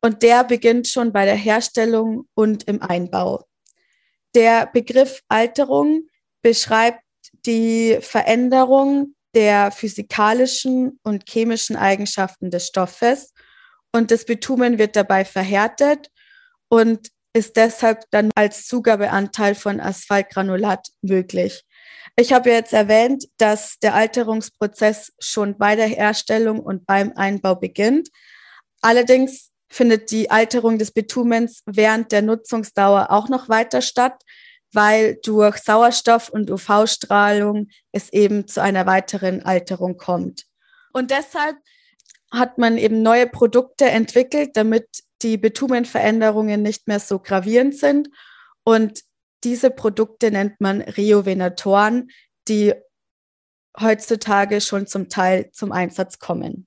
Und 0.00 0.24
der 0.24 0.42
beginnt 0.42 0.88
schon 0.88 1.12
bei 1.12 1.24
der 1.24 1.36
Herstellung 1.36 2.28
und 2.34 2.64
im 2.64 2.82
Einbau. 2.82 3.46
Der 4.34 4.66
Begriff 4.66 5.22
Alterung 5.28 6.08
beschreibt 6.42 7.02
die 7.46 7.98
Veränderung 8.00 9.14
der 9.34 9.70
physikalischen 9.70 10.98
und 11.02 11.28
chemischen 11.28 11.76
Eigenschaften 11.76 12.50
des 12.50 12.66
Stoffes 12.66 13.32
und 13.92 14.10
das 14.10 14.24
Bitumen 14.24 14.78
wird 14.78 14.96
dabei 14.96 15.24
verhärtet 15.24 16.10
und 16.68 17.08
ist 17.34 17.56
deshalb 17.56 18.04
dann 18.10 18.30
als 18.34 18.66
Zugabeanteil 18.66 19.54
von 19.54 19.80
Asphaltgranulat 19.80 20.88
möglich. 21.00 21.64
Ich 22.16 22.32
habe 22.32 22.50
jetzt 22.50 22.74
erwähnt, 22.74 23.24
dass 23.38 23.78
der 23.78 23.94
Alterungsprozess 23.94 25.12
schon 25.18 25.56
bei 25.56 25.76
der 25.76 25.86
Herstellung 25.86 26.60
und 26.60 26.86
beim 26.86 27.12
Einbau 27.16 27.54
beginnt. 27.54 28.08
Allerdings 28.82 29.50
findet 29.70 30.10
die 30.10 30.30
Alterung 30.30 30.78
des 30.78 30.90
Bitumens 30.90 31.62
während 31.64 32.12
der 32.12 32.20
Nutzungsdauer 32.20 33.10
auch 33.10 33.30
noch 33.30 33.48
weiter 33.48 33.80
statt, 33.80 34.22
weil 34.72 35.16
durch 35.22 35.58
Sauerstoff 35.58 36.28
und 36.28 36.50
UV-Strahlung 36.50 37.68
es 37.92 38.12
eben 38.12 38.46
zu 38.46 38.62
einer 38.62 38.86
weiteren 38.86 39.42
Alterung 39.42 39.96
kommt. 39.96 40.46
Und 40.92 41.10
deshalb 41.10 41.56
hat 42.30 42.58
man 42.58 42.78
eben 42.78 43.02
neue 43.02 43.26
Produkte 43.26 43.86
entwickelt, 43.86 44.56
damit 44.56 44.88
die 45.22 45.36
Bitumenveränderungen 45.36 46.62
nicht 46.62 46.88
mehr 46.88 47.00
so 47.00 47.18
gravierend 47.18 47.76
sind. 47.76 48.08
Und 48.64 49.02
diese 49.44 49.70
Produkte 49.70 50.30
nennt 50.30 50.60
man 50.60 50.80
Reovenatoren, 50.80 52.10
die 52.48 52.74
heutzutage 53.80 54.60
schon 54.60 54.86
zum 54.86 55.08
Teil 55.08 55.50
zum 55.52 55.72
Einsatz 55.72 56.18
kommen. 56.18 56.66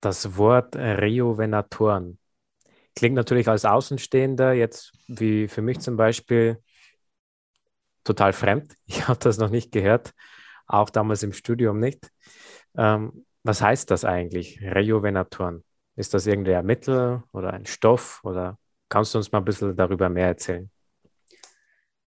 Das 0.00 0.36
Wort 0.36 0.76
Reovenatoren 0.76 2.18
klingt 2.94 3.14
natürlich 3.14 3.48
als 3.48 3.64
Außenstehender 3.64 4.52
jetzt 4.52 4.92
wie 5.08 5.48
für 5.48 5.62
mich 5.62 5.80
zum 5.80 5.96
Beispiel 5.96 6.62
total 8.04 8.32
fremd. 8.32 8.74
Ich 8.86 9.08
habe 9.08 9.18
das 9.18 9.38
noch 9.38 9.50
nicht 9.50 9.72
gehört, 9.72 10.12
auch 10.66 10.90
damals 10.90 11.22
im 11.22 11.32
Studium 11.32 11.80
nicht. 11.80 12.10
Ähm, 12.76 13.26
was 13.42 13.60
heißt 13.60 13.90
das 13.90 14.04
eigentlich, 14.04 14.60
Rejuvenatoren? 14.62 15.64
Ist 15.96 16.14
das 16.14 16.26
irgendwie 16.26 16.54
ein 16.54 16.66
Mittel 16.66 17.22
oder 17.32 17.52
ein 17.52 17.66
Stoff 17.66 18.20
oder 18.24 18.58
kannst 18.88 19.14
du 19.14 19.18
uns 19.18 19.30
mal 19.32 19.38
ein 19.38 19.44
bisschen 19.44 19.76
darüber 19.76 20.08
mehr 20.08 20.28
erzählen? 20.28 20.70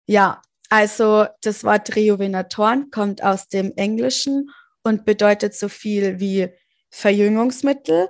Ja, 0.06 0.40
also 0.70 1.26
das 1.42 1.62
Wort 1.64 1.94
Rejuvenatoren 1.94 2.90
kommt 2.90 3.22
aus 3.22 3.48
dem 3.48 3.72
Englischen 3.76 4.50
und 4.82 5.04
bedeutet 5.04 5.54
so 5.54 5.68
viel 5.68 6.20
wie 6.20 6.48
Verjüngungsmittel. 6.90 8.08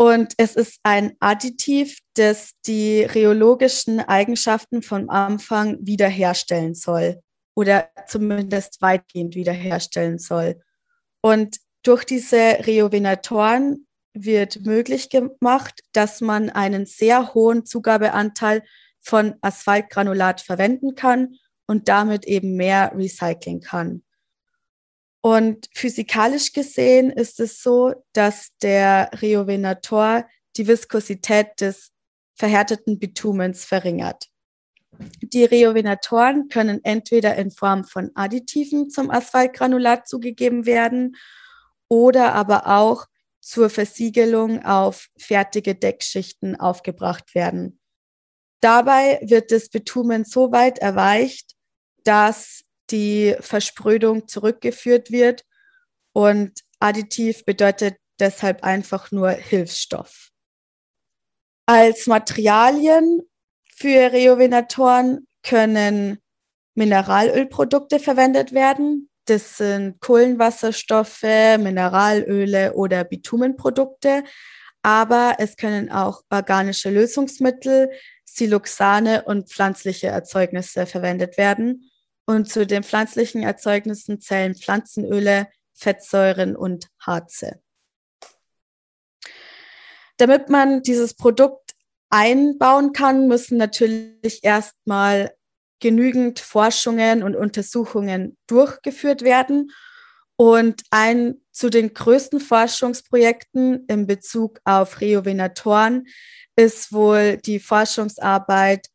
Und 0.00 0.34
es 0.36 0.54
ist 0.54 0.78
ein 0.84 1.16
Additiv, 1.18 1.98
das 2.14 2.52
die 2.66 3.02
rheologischen 3.02 3.98
Eigenschaften 3.98 4.80
vom 4.80 5.10
Anfang 5.10 5.76
wiederherstellen 5.80 6.76
soll 6.76 7.20
oder 7.56 7.88
zumindest 8.06 8.80
weitgehend 8.80 9.34
wiederherstellen 9.34 10.20
soll. 10.20 10.62
Und 11.20 11.56
durch 11.82 12.04
diese 12.04 12.36
Rejuvenatoren 12.36 13.88
wird 14.14 14.64
möglich 14.64 15.10
gemacht, 15.10 15.80
dass 15.92 16.20
man 16.20 16.48
einen 16.50 16.86
sehr 16.86 17.34
hohen 17.34 17.66
Zugabeanteil 17.66 18.62
von 19.00 19.34
Asphaltgranulat 19.40 20.40
verwenden 20.40 20.94
kann 20.94 21.34
und 21.66 21.88
damit 21.88 22.24
eben 22.24 22.54
mehr 22.54 22.92
recyceln 22.94 23.60
kann. 23.60 24.04
Und 25.20 25.68
physikalisch 25.74 26.52
gesehen 26.52 27.10
ist 27.10 27.40
es 27.40 27.62
so, 27.62 27.94
dass 28.12 28.50
der 28.62 29.10
Rejuvenator 29.14 30.26
die 30.56 30.66
Viskosität 30.68 31.60
des 31.60 31.92
verhärteten 32.34 32.98
Bitumens 32.98 33.64
verringert. 33.64 34.28
Die 35.20 35.44
Rejuvenatoren 35.44 36.48
können 36.48 36.80
entweder 36.84 37.36
in 37.36 37.50
Form 37.50 37.84
von 37.84 38.10
Additiven 38.14 38.90
zum 38.90 39.10
Asphaltgranulat 39.10 40.08
zugegeben 40.08 40.66
werden 40.66 41.16
oder 41.88 42.34
aber 42.34 42.66
auch 42.66 43.06
zur 43.40 43.70
Versiegelung 43.70 44.64
auf 44.64 45.08
fertige 45.16 45.74
Deckschichten 45.74 46.58
aufgebracht 46.58 47.34
werden. 47.34 47.80
Dabei 48.60 49.20
wird 49.22 49.52
das 49.52 49.68
Bitumen 49.68 50.24
so 50.24 50.50
weit 50.52 50.78
erweicht, 50.78 51.54
dass 52.04 52.64
die 52.90 53.36
Versprödung 53.40 54.28
zurückgeführt 54.28 55.10
wird 55.10 55.44
und 56.12 56.60
additiv 56.80 57.44
bedeutet 57.44 57.96
deshalb 58.18 58.64
einfach 58.64 59.10
nur 59.10 59.30
Hilfsstoff. 59.30 60.30
Als 61.66 62.06
Materialien 62.06 63.22
für 63.76 64.12
Rejuvenatoren 64.12 65.26
können 65.42 66.18
Mineralölprodukte 66.74 67.98
verwendet 67.98 68.52
werden. 68.52 69.10
Das 69.26 69.58
sind 69.58 70.00
Kohlenwasserstoffe, 70.00 71.22
Mineralöle 71.22 72.72
oder 72.72 73.04
Bitumenprodukte. 73.04 74.24
Aber 74.82 75.36
es 75.38 75.56
können 75.56 75.90
auch 75.90 76.22
organische 76.30 76.88
Lösungsmittel, 76.88 77.90
Siloxane 78.24 79.24
und 79.24 79.50
pflanzliche 79.50 80.06
Erzeugnisse 80.06 80.86
verwendet 80.86 81.36
werden. 81.36 81.87
Und 82.28 82.50
zu 82.50 82.66
den 82.66 82.82
pflanzlichen 82.82 83.42
Erzeugnissen 83.42 84.20
zählen 84.20 84.54
Pflanzenöle, 84.54 85.48
Fettsäuren 85.72 86.56
und 86.56 86.88
Harze. 87.00 87.62
Damit 90.18 90.50
man 90.50 90.82
dieses 90.82 91.14
Produkt 91.14 91.72
einbauen 92.10 92.92
kann, 92.92 93.28
müssen 93.28 93.56
natürlich 93.56 94.44
erstmal 94.44 95.32
genügend 95.80 96.38
Forschungen 96.38 97.22
und 97.22 97.34
Untersuchungen 97.34 98.36
durchgeführt 98.46 99.22
werden. 99.22 99.70
Und 100.36 100.82
ein 100.90 101.40
zu 101.50 101.70
den 101.70 101.94
größten 101.94 102.40
Forschungsprojekten 102.40 103.86
in 103.86 104.06
Bezug 104.06 104.60
auf 104.64 105.00
Rejuvenatoren 105.00 106.06
ist 106.56 106.92
wohl 106.92 107.38
die 107.38 107.58
Forschungsarbeit 107.58 108.88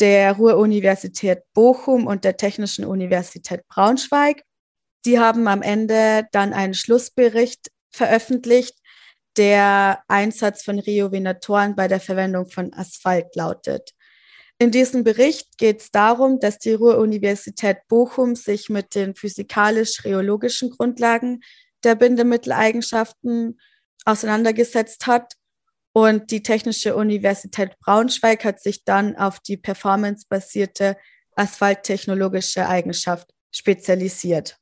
der 0.00 0.32
Ruhr-Universität 0.32 1.42
Bochum 1.54 2.06
und 2.06 2.24
der 2.24 2.36
Technischen 2.36 2.84
Universität 2.84 3.66
Braunschweig. 3.68 4.42
Die 5.04 5.18
haben 5.18 5.48
am 5.48 5.62
Ende 5.62 6.26
dann 6.32 6.52
einen 6.52 6.74
Schlussbericht 6.74 7.70
veröffentlicht, 7.90 8.76
der 9.36 10.02
Einsatz 10.08 10.64
von 10.64 10.78
Rejuvenatoren 10.78 11.76
bei 11.76 11.88
der 11.88 12.00
Verwendung 12.00 12.50
von 12.50 12.72
Asphalt 12.74 13.34
lautet. 13.36 13.92
In 14.58 14.72
diesem 14.72 15.04
Bericht 15.04 15.56
geht 15.56 15.80
es 15.80 15.90
darum, 15.92 16.40
dass 16.40 16.58
die 16.58 16.72
Ruhr-Universität 16.72 17.78
Bochum 17.86 18.34
sich 18.34 18.68
mit 18.68 18.96
den 18.96 19.14
physikalisch-rheologischen 19.14 20.70
Grundlagen 20.70 21.42
der 21.84 21.94
Bindemitteleigenschaften 21.94 23.60
auseinandergesetzt 24.04 25.06
hat. 25.06 25.34
Und 25.92 26.30
die 26.30 26.42
Technische 26.42 26.94
Universität 26.96 27.78
Braunschweig 27.80 28.44
hat 28.44 28.60
sich 28.60 28.84
dann 28.84 29.16
auf 29.16 29.40
die 29.40 29.56
performancebasierte 29.56 30.96
asphalttechnologische 31.34 32.68
Eigenschaft 32.68 33.32
spezialisiert. 33.50 34.58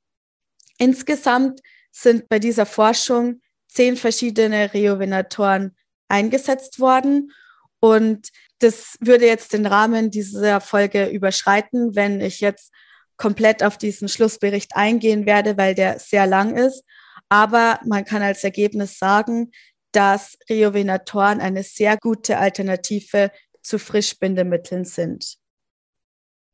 Insgesamt 0.78 1.60
sind 1.90 2.28
bei 2.28 2.38
dieser 2.38 2.66
Forschung 2.66 3.40
zehn 3.68 3.96
verschiedene 3.96 4.72
Rejuvenatoren 4.72 5.76
eingesetzt 6.08 6.80
worden. 6.80 7.32
Und 7.80 8.28
das 8.60 8.96
würde 9.00 9.26
jetzt 9.26 9.52
den 9.52 9.66
Rahmen 9.66 10.10
dieser 10.10 10.60
Folge 10.60 11.06
überschreiten, 11.06 11.94
wenn 11.94 12.20
ich 12.20 12.40
jetzt 12.40 12.72
komplett 13.16 13.62
auf 13.62 13.78
diesen 13.78 14.08
Schlussbericht 14.08 14.76
eingehen 14.76 15.26
werde, 15.26 15.56
weil 15.56 15.74
der 15.74 15.98
sehr 15.98 16.26
lang 16.26 16.56
ist. 16.56 16.84
Aber 17.28 17.80
man 17.84 18.04
kann 18.04 18.22
als 18.22 18.44
Ergebnis 18.44 18.98
sagen, 18.98 19.50
dass 19.96 20.36
Rejuvenatoren 20.50 21.40
eine 21.40 21.62
sehr 21.62 21.96
gute 21.96 22.36
Alternative 22.36 23.30
zu 23.62 23.78
Frischbindemitteln 23.78 24.84
sind. 24.84 25.38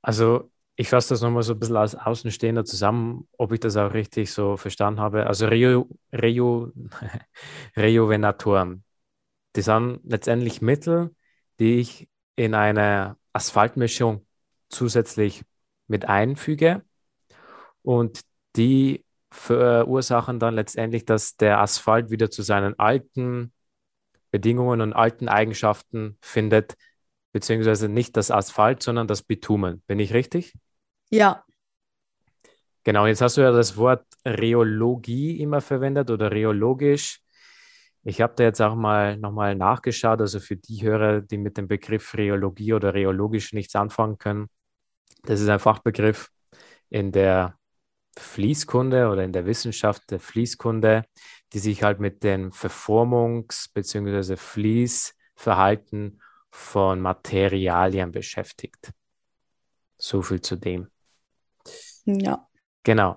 Also 0.01 0.53
ich 0.77 0.89
fasse 0.89 1.11
das 1.11 1.23
nochmal 1.23 1.43
so 1.43 1.55
ein 1.55 1.59
bisschen 1.59 1.77
als 1.77 1.97
Außenstehender 1.97 2.65
zusammen, 2.65 3.27
ob 3.37 3.51
ich 3.51 3.59
das 3.59 3.77
auch 3.77 3.95
richtig 3.95 4.31
so 4.33 4.57
verstanden 4.57 5.01
habe. 5.01 5.27
Also 5.27 5.47
Reo, 5.47 5.89
Reo, 6.13 6.71
Rejuvenatoren, 7.77 8.85
die 9.57 9.63
sind 9.63 10.01
letztendlich 10.05 10.63
Mittel, 10.63 11.13
die 11.59 11.81
ich 11.81 12.09
in 12.37 12.55
eine 12.55 13.17
Asphaltmischung 13.33 14.25
zusätzlich 14.69 15.43
mit 15.89 16.09
einfüge 16.09 16.83
und 17.83 18.21
die 18.55 19.05
verursachen 19.33 20.39
dann 20.39 20.55
letztendlich, 20.55 21.05
dass 21.05 21.37
der 21.37 21.61
Asphalt 21.61 22.11
wieder 22.11 22.31
zu 22.31 22.43
seinen 22.43 22.79
alten 22.79 23.53
Bedingungen 24.31 24.81
und 24.81 24.93
alten 24.93 25.29
Eigenschaften 25.29 26.19
findet, 26.21 26.75
beziehungsweise 27.33 27.89
nicht 27.89 28.17
das 28.17 28.31
Asphalt, 28.31 28.83
sondern 28.83 29.07
das 29.07 29.23
Bitumen. 29.23 29.83
Bin 29.87 29.99
ich 29.99 30.13
richtig? 30.13 30.55
Ja. 31.11 31.45
Genau, 32.85 33.07
jetzt 33.07 33.21
hast 33.21 33.37
du 33.37 33.43
ja 33.43 33.53
das 33.53 33.77
Wort 33.77 34.05
Rheologie 34.27 35.41
immer 35.41 35.61
verwendet 35.61 36.11
oder 36.11 36.31
rheologisch. 36.31 37.21
Ich 38.05 38.21
habe 38.21 38.35
da 38.37 38.45
jetzt 38.45 38.61
auch 38.61 38.75
mal 38.75 39.17
nochmal 39.17 39.55
nachgeschaut, 39.55 40.21
also 40.21 40.41
für 40.41 40.57
die 40.57 40.83
Hörer, 40.83 41.21
die 41.21 41.39
mit 41.39 41.57
dem 41.57 41.69
Begriff 41.69 42.15
Rheologie 42.15 42.73
oder 42.73 42.93
rheologisch 42.95 43.53
nichts 43.53 43.77
anfangen 43.77 44.19
können. 44.19 44.49
Das 45.23 45.41
ist 45.41 45.49
ein 45.49 45.61
Fachbegriff 45.61 46.29
in 46.91 47.13
der 47.13 47.57
Fließkunde 48.19 49.09
oder 49.09 49.25
in 49.25 49.33
der 49.33 49.47
Wissenschaft 49.47 50.11
der 50.11 50.21
Fließkunde, 50.21 51.05
die 51.53 51.59
sich 51.59 51.83
halt 51.83 52.01
mit 52.01 52.23
dem 52.23 52.51
Verformungs- 52.51 53.73
bzw. 53.73 54.37
Fließverhalten 54.37 56.21
von 56.51 57.01
Materialien 57.01 58.13
beschäftigt. 58.13 58.93
So 59.97 60.23
viel 60.23 60.41
zu 60.41 60.57
dem. 60.57 60.89
Ja. 62.05 62.49
Genau. 62.83 63.17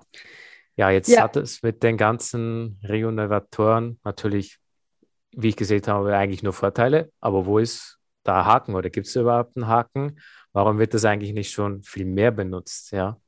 Ja, 0.76 0.90
jetzt 0.90 1.10
ja. 1.10 1.24
hat 1.24 1.36
es 1.36 1.64
mit 1.64 1.84
den 1.84 1.98
ganzen 1.98 2.80
Renovatoren 2.84 4.00
natürlich, 4.04 4.60
wie 5.32 5.50
ich 5.50 5.56
gesehen 5.56 5.86
habe, 5.88 6.16
eigentlich 6.16 6.44
nur 6.44 6.54
Vorteile. 6.54 7.12
Aber 7.20 7.46
wo 7.46 7.60
ist 7.60 7.98
da 8.24 8.46
Haken 8.46 8.76
oder 8.76 8.90
gibt 8.90 9.08
es 9.08 9.16
überhaupt 9.16 9.56
einen 9.56 9.68
Haken? 9.68 10.20
Warum 10.52 10.80
wird 10.80 10.94
das 10.94 11.06
eigentlich 11.06 11.34
nicht 11.34 11.52
schon 11.52 11.82
viel 11.82 12.06
mehr 12.06 12.32
benutzt? 12.32 12.92
Ja. 12.92 13.20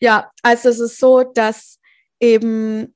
Ja, 0.00 0.30
also 0.42 0.68
es 0.68 0.80
ist 0.80 0.98
so, 0.98 1.22
dass 1.22 1.78
eben 2.20 2.94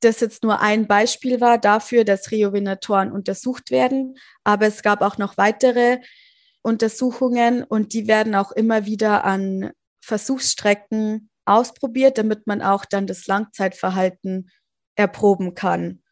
das 0.00 0.20
jetzt 0.20 0.42
nur 0.42 0.60
ein 0.60 0.86
Beispiel 0.86 1.40
war 1.40 1.58
dafür, 1.58 2.04
dass 2.04 2.30
Rejuvenatoren 2.30 3.12
untersucht 3.12 3.70
werden. 3.70 4.16
Aber 4.44 4.66
es 4.66 4.82
gab 4.82 5.02
auch 5.02 5.18
noch 5.18 5.36
weitere 5.36 5.98
Untersuchungen 6.62 7.64
und 7.64 7.92
die 7.92 8.06
werden 8.06 8.34
auch 8.34 8.52
immer 8.52 8.86
wieder 8.86 9.24
an 9.24 9.72
Versuchsstrecken 10.02 11.30
ausprobiert, 11.44 12.18
damit 12.18 12.46
man 12.46 12.62
auch 12.62 12.84
dann 12.84 13.06
das 13.06 13.26
Langzeitverhalten 13.26 14.50
erproben 14.94 15.54
kann. 15.54 16.02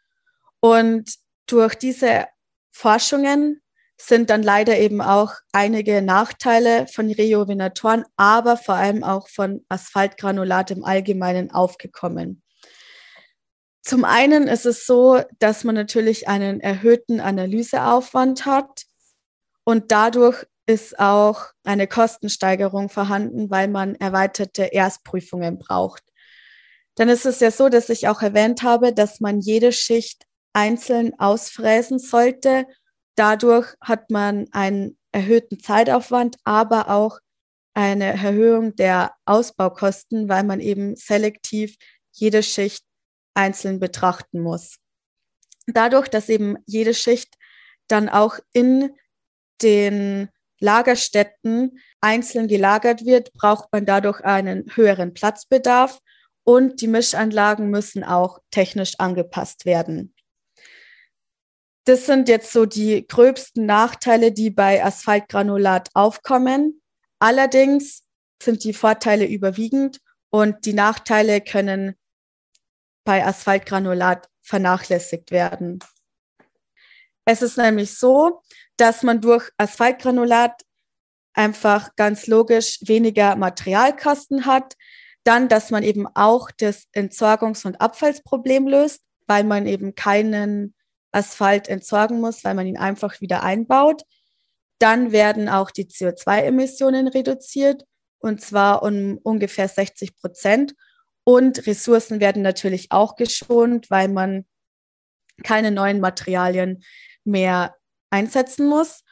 Und 0.60 1.14
durch 1.46 1.74
diese 1.74 2.26
Forschungen 2.70 3.62
sind 4.00 4.30
dann 4.30 4.42
leider 4.42 4.78
eben 4.78 5.00
auch 5.00 5.32
einige 5.52 6.02
Nachteile 6.02 6.86
von 6.86 7.10
Rejuvenatoren, 7.10 8.04
aber 8.16 8.56
vor 8.56 8.76
allem 8.76 9.02
auch 9.02 9.28
von 9.28 9.64
Asphaltgranulat 9.68 10.70
im 10.70 10.84
Allgemeinen 10.84 11.50
aufgekommen. 11.50 12.42
Zum 13.82 14.04
einen 14.04 14.48
ist 14.48 14.66
es 14.66 14.86
so, 14.86 15.22
dass 15.38 15.64
man 15.64 15.74
natürlich 15.74 16.28
einen 16.28 16.60
erhöhten 16.60 17.20
Analyseaufwand 17.20 18.46
hat 18.46 18.84
und 19.64 19.90
dadurch 19.90 20.46
ist 20.66 20.98
auch 20.98 21.46
eine 21.64 21.86
Kostensteigerung 21.86 22.90
vorhanden, 22.90 23.50
weil 23.50 23.68
man 23.68 23.94
erweiterte 23.94 24.64
Erstprüfungen 24.64 25.58
braucht. 25.58 26.02
Dann 26.94 27.08
ist 27.08 27.24
es 27.24 27.40
ja 27.40 27.50
so, 27.50 27.70
dass 27.70 27.88
ich 27.88 28.08
auch 28.08 28.20
erwähnt 28.20 28.62
habe, 28.62 28.92
dass 28.92 29.20
man 29.20 29.40
jede 29.40 29.72
Schicht 29.72 30.26
einzeln 30.52 31.18
ausfräsen 31.18 31.98
sollte. 31.98 32.66
Dadurch 33.18 33.74
hat 33.80 34.12
man 34.12 34.46
einen 34.52 34.96
erhöhten 35.10 35.58
Zeitaufwand, 35.58 36.36
aber 36.44 36.88
auch 36.88 37.18
eine 37.74 38.04
Erhöhung 38.12 38.76
der 38.76 39.12
Ausbaukosten, 39.24 40.28
weil 40.28 40.44
man 40.44 40.60
eben 40.60 40.94
selektiv 40.94 41.76
jede 42.12 42.44
Schicht 42.44 42.84
einzeln 43.34 43.80
betrachten 43.80 44.38
muss. 44.40 44.76
Dadurch, 45.66 46.06
dass 46.06 46.28
eben 46.28 46.58
jede 46.64 46.94
Schicht 46.94 47.34
dann 47.88 48.08
auch 48.08 48.38
in 48.52 48.90
den 49.62 50.28
Lagerstätten 50.60 51.80
einzeln 52.00 52.46
gelagert 52.46 53.04
wird, 53.04 53.32
braucht 53.32 53.72
man 53.72 53.84
dadurch 53.84 54.20
einen 54.20 54.76
höheren 54.76 55.12
Platzbedarf 55.12 55.98
und 56.44 56.80
die 56.82 56.88
Mischanlagen 56.88 57.68
müssen 57.68 58.04
auch 58.04 58.38
technisch 58.52 58.94
angepasst 58.98 59.66
werden. 59.66 60.14
Das 61.88 62.04
sind 62.04 62.28
jetzt 62.28 62.52
so 62.52 62.66
die 62.66 63.06
gröbsten 63.08 63.64
Nachteile, 63.64 64.30
die 64.30 64.50
bei 64.50 64.84
Asphaltgranulat 64.84 65.88
aufkommen. 65.94 66.82
Allerdings 67.18 68.04
sind 68.42 68.62
die 68.62 68.74
Vorteile 68.74 69.24
überwiegend 69.24 69.98
und 70.28 70.66
die 70.66 70.74
Nachteile 70.74 71.40
können 71.40 71.94
bei 73.04 73.24
Asphaltgranulat 73.24 74.28
vernachlässigt 74.42 75.30
werden. 75.30 75.78
Es 77.24 77.40
ist 77.40 77.56
nämlich 77.56 77.96
so, 77.96 78.42
dass 78.76 79.02
man 79.02 79.22
durch 79.22 79.50
Asphaltgranulat 79.56 80.60
einfach 81.32 81.96
ganz 81.96 82.26
logisch 82.26 82.80
weniger 82.82 83.34
Materialkosten 83.34 84.44
hat. 84.44 84.74
Dann, 85.24 85.48
dass 85.48 85.70
man 85.70 85.82
eben 85.82 86.06
auch 86.06 86.50
das 86.50 86.86
Entsorgungs- 86.94 87.66
und 87.66 87.80
Abfallsproblem 87.80 88.68
löst, 88.68 89.00
weil 89.26 89.44
man 89.44 89.66
eben 89.66 89.94
keinen 89.94 90.74
Asphalt 91.12 91.68
entsorgen 91.68 92.20
muss, 92.20 92.44
weil 92.44 92.54
man 92.54 92.66
ihn 92.66 92.78
einfach 92.78 93.20
wieder 93.20 93.42
einbaut. 93.42 94.02
Dann 94.78 95.12
werden 95.12 95.48
auch 95.48 95.70
die 95.70 95.86
CO2-Emissionen 95.86 97.08
reduziert 97.08 97.84
und 98.20 98.40
zwar 98.40 98.82
um 98.82 99.18
ungefähr 99.22 99.68
60 99.68 100.16
Prozent. 100.16 100.74
Und 101.24 101.66
Ressourcen 101.66 102.20
werden 102.20 102.42
natürlich 102.42 102.90
auch 102.90 103.16
geschont, 103.16 103.90
weil 103.90 104.08
man 104.08 104.46
keine 105.44 105.70
neuen 105.70 106.00
Materialien 106.00 106.82
mehr 107.24 107.74
einsetzen 108.10 108.66
muss. 108.66 109.04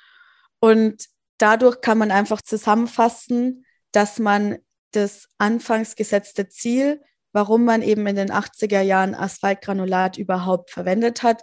Und 0.61 1.07
dadurch 1.39 1.81
kann 1.81 1.99
man 1.99 2.11
einfach 2.11 2.43
zusammenfassen, 2.43 3.65
dass 3.93 4.19
man 4.19 4.59
das 4.93 5.29
anfangs 5.39 5.95
gesetzte 5.97 6.49
Ziel, 6.49 7.03
warum 7.33 7.65
man 7.65 7.83
eben 7.83 8.07
in 8.07 8.17
den 8.17 8.33
80er 8.33 8.81
Jahren 8.81 9.15
Asphaltgranulat 9.15 10.17
überhaupt 10.17 10.71
verwendet 10.71 11.23
hat, 11.23 11.43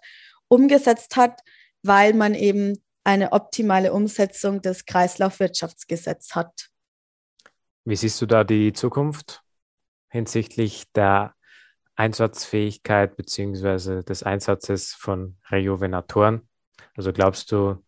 umgesetzt 0.54 1.16
hat, 1.16 1.42
weil 1.82 2.14
man 2.14 2.36
eben 2.36 2.84
eine 3.04 3.32
optimale 3.34 3.92
Umsetzung 3.92 4.62
des 4.62 4.86
Kreislaufwirtschaftsgesetzes 4.86 6.36
hat. 6.36 6.70
Wie 7.86 7.96
siehst 7.96 8.22
du 8.22 8.26
da 8.26 8.44
die 8.44 8.72
Zukunft 8.72 9.42
hinsichtlich 10.10 10.92
der 10.94 11.36
Einsatzfähigkeit 11.96 13.18
bzw. 13.18 14.04
des 14.04 14.24
Einsatzes 14.24 14.94
von 14.94 15.38
Rejuvenatoren? 15.50 16.48
Also 16.96 17.12
glaubst 17.12 17.52
du, 17.52 17.84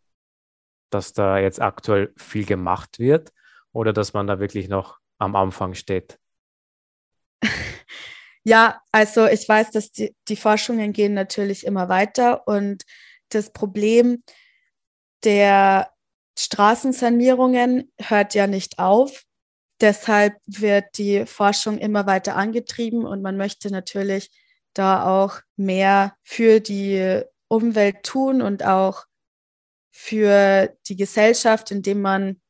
dass 0.89 1.13
da 1.13 1.37
jetzt 1.37 1.61
aktuell 1.61 2.13
viel 2.17 2.45
gemacht 2.45 2.99
wird 2.99 3.31
oder 3.71 3.93
dass 3.93 4.13
man 4.13 4.27
da 4.27 4.39
wirklich 4.39 4.67
noch 4.67 4.99
am 5.17 5.35
Anfang 5.35 5.75
steht? 5.75 6.19
Ja, 8.47 8.79
also 8.91 9.25
ich 9.25 9.49
weiß, 9.49 9.71
dass 9.71 9.91
die, 9.91 10.15
die 10.27 10.35
Forschungen 10.35 10.93
gehen 10.93 11.15
natürlich 11.15 11.65
immer 11.65 11.89
weiter 11.89 12.47
und 12.47 12.83
das 13.29 13.51
Problem 13.51 14.21
der 15.23 15.89
Straßensanierungen 16.37 17.91
hört 17.99 18.35
ja 18.35 18.45
nicht 18.47 18.77
auf. 18.79 19.23
Deshalb 19.81 20.35
wird 20.47 20.85
die 20.97 21.25
Forschung 21.25 21.77
immer 21.79 22.05
weiter 22.05 22.35
angetrieben 22.35 23.05
und 23.05 23.21
man 23.21 23.37
möchte 23.37 23.71
natürlich 23.71 24.29
da 24.73 25.05
auch 25.23 25.41
mehr 25.57 26.15
für 26.23 26.59
die 26.59 27.21
Umwelt 27.47 28.03
tun 28.03 28.41
und 28.41 28.63
auch 28.63 29.05
für 29.91 30.75
die 30.87 30.97
Gesellschaft, 30.97 31.71
indem 31.71 32.01
man 32.01 32.41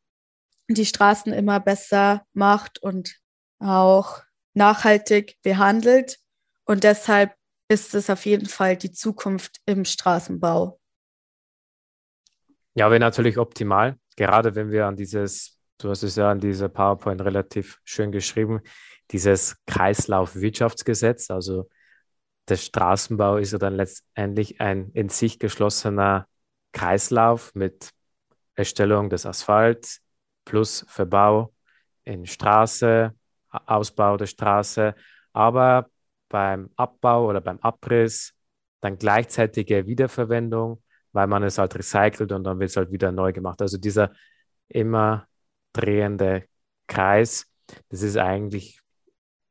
die 0.69 0.87
Straßen 0.87 1.33
immer 1.33 1.61
besser 1.61 2.25
macht 2.33 2.79
und 2.83 3.17
auch 3.59 4.23
nachhaltig 4.55 5.37
behandelt. 5.43 6.19
Und 6.65 6.83
deshalb 6.83 7.35
ist 7.67 7.93
es 7.93 8.09
auf 8.09 8.25
jeden 8.25 8.47
Fall 8.47 8.77
die 8.77 8.91
Zukunft 8.91 9.61
im 9.65 9.85
Straßenbau. 9.85 10.79
Ja, 12.73 12.89
wäre 12.89 12.99
natürlich 12.99 13.37
optimal, 13.37 13.97
gerade 14.17 14.55
wenn 14.55 14.71
wir 14.71 14.85
an 14.85 14.95
dieses, 14.95 15.57
du 15.77 15.89
hast 15.89 16.03
es 16.03 16.15
ja 16.15 16.31
an 16.31 16.39
dieser 16.39 16.67
PowerPoint 16.67 17.21
relativ 17.21 17.79
schön 17.85 18.11
geschrieben, 18.11 18.61
dieses 19.11 19.55
Kreislaufwirtschaftsgesetz, 19.65 21.29
also 21.29 21.69
der 22.47 22.57
Straßenbau 22.57 23.37
ist 23.37 23.53
ja 23.53 23.57
dann 23.57 23.75
letztendlich 23.75 24.59
ein 24.61 24.91
in 24.93 25.09
sich 25.09 25.39
geschlossener 25.39 26.27
Kreislauf 26.73 27.55
mit 27.55 27.91
Erstellung 28.55 29.09
des 29.09 29.25
Asphalts 29.25 30.01
plus 30.43 30.85
Verbau 30.87 31.53
in 32.03 32.25
Straße, 32.25 33.13
Ausbau 33.65 34.17
der 34.17 34.27
Straße, 34.27 34.95
aber 35.33 35.89
beim 36.29 36.69
Abbau 36.75 37.27
oder 37.29 37.41
beim 37.41 37.59
Abriss 37.59 38.33
dann 38.81 38.97
gleichzeitige 38.97 39.87
Wiederverwendung, 39.87 40.81
weil 41.11 41.27
man 41.27 41.43
es 41.43 41.57
halt 41.57 41.75
recycelt 41.75 42.31
und 42.31 42.43
dann 42.43 42.59
wird 42.59 42.69
es 42.69 42.77
halt 42.77 42.91
wieder 42.91 43.11
neu 43.11 43.33
gemacht. 43.33 43.61
Also 43.61 43.77
dieser 43.77 44.11
immer 44.67 45.27
drehende 45.73 46.45
Kreis, 46.87 47.47
das 47.89 48.01
ist 48.01 48.17
eigentlich 48.17 48.81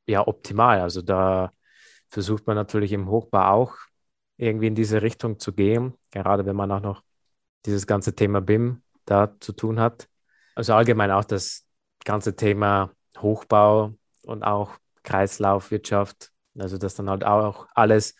ja 0.07 0.27
optimal. 0.27 0.81
Also 0.81 1.03
da 1.03 1.53
versucht 2.09 2.47
man 2.47 2.57
natürlich 2.57 2.93
im 2.93 3.09
Hochbau 3.09 3.51
auch 3.51 3.75
irgendwie 4.37 4.67
in 4.67 4.75
diese 4.75 5.03
Richtung 5.03 5.38
zu 5.38 5.53
gehen, 5.53 5.95
gerade 6.11 6.47
wenn 6.47 6.57
man 6.57 6.71
auch 6.71 6.81
noch 6.81 7.03
dieses 7.67 7.87
ganze 7.87 8.14
Thema 8.14 8.40
BIM 8.40 8.83
da 9.05 9.35
zu 9.40 9.53
tun 9.53 9.81
hat. 9.81 10.09
Also 10.55 10.75
allgemein 10.75 11.11
auch 11.11 11.25
das 11.25 11.67
ganze 12.05 12.37
Thema 12.37 12.90
Hochbau 13.18 13.94
und 14.22 14.42
auch 14.42 14.72
Kreislaufwirtschaft, 15.03 16.31
also 16.59 16.79
dass 16.79 16.94
dann 16.94 17.11
halt 17.11 17.24
auch 17.24 17.66
alles 17.74 18.14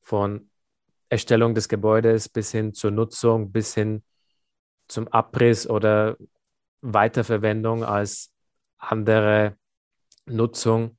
von 0.00 0.50
Erstellung 1.08 1.54
des 1.54 1.68
Gebäudes 1.68 2.28
bis 2.28 2.50
hin 2.52 2.74
zur 2.74 2.90
Nutzung, 2.90 3.52
bis 3.52 3.74
hin 3.74 4.02
zum 4.88 5.08
Abriss 5.08 5.68
oder 5.68 6.16
Weiterverwendung 6.80 7.84
als 7.84 8.32
andere 8.78 9.56
Nutzung. 10.26 10.98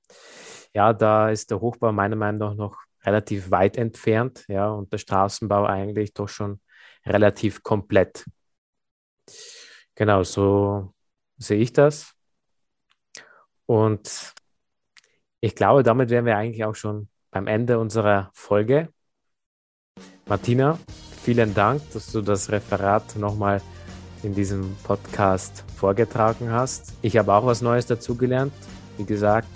Ja, 0.74 0.94
da 0.94 1.30
ist 1.30 1.52
der 1.52 1.62
Hochbau 1.62 1.92
meiner 1.92 2.16
Meinung 2.16 2.40
nach 2.40 2.56
noch 2.56 2.78
relativ 3.04 3.52
weit 3.52 3.78
entfernt, 3.78 4.46
ja, 4.48 4.70
und 4.70 4.92
der 4.94 4.98
Straßenbau 4.98 5.66
eigentlich 5.66 6.14
doch 6.14 6.30
schon 6.30 6.62
relativ 7.06 7.64
komplett. 7.64 8.26
Genau, 9.96 10.24
so 10.24 10.94
sehe 11.38 11.60
ich 11.60 11.74
das. 11.74 12.14
Und 13.66 14.34
ich 15.42 15.56
glaube, 15.56 15.84
damit 15.84 16.10
wären 16.10 16.26
wir 16.26 16.38
eigentlich 16.38 16.64
auch 16.64 16.76
schon 16.76 17.10
beim 17.32 17.48
Ende 17.48 17.80
unserer 17.80 18.30
Folge. 18.34 18.90
Martina, 20.26 20.80
vielen 21.22 21.54
Dank, 21.54 21.82
dass 21.92 22.12
du 22.12 22.22
das 22.22 22.50
Referat 22.52 23.16
nochmal 23.18 23.62
in 24.24 24.34
diesem 24.34 24.76
Podcast 24.84 25.66
vorgetragen 25.76 26.52
hast. 26.52 26.94
Ich 27.02 27.18
habe 27.18 27.34
auch 27.34 27.46
was 27.46 27.62
Neues 27.62 27.86
dazugelernt. 27.86 28.54
Wie 28.98 29.06
gesagt, 29.06 29.50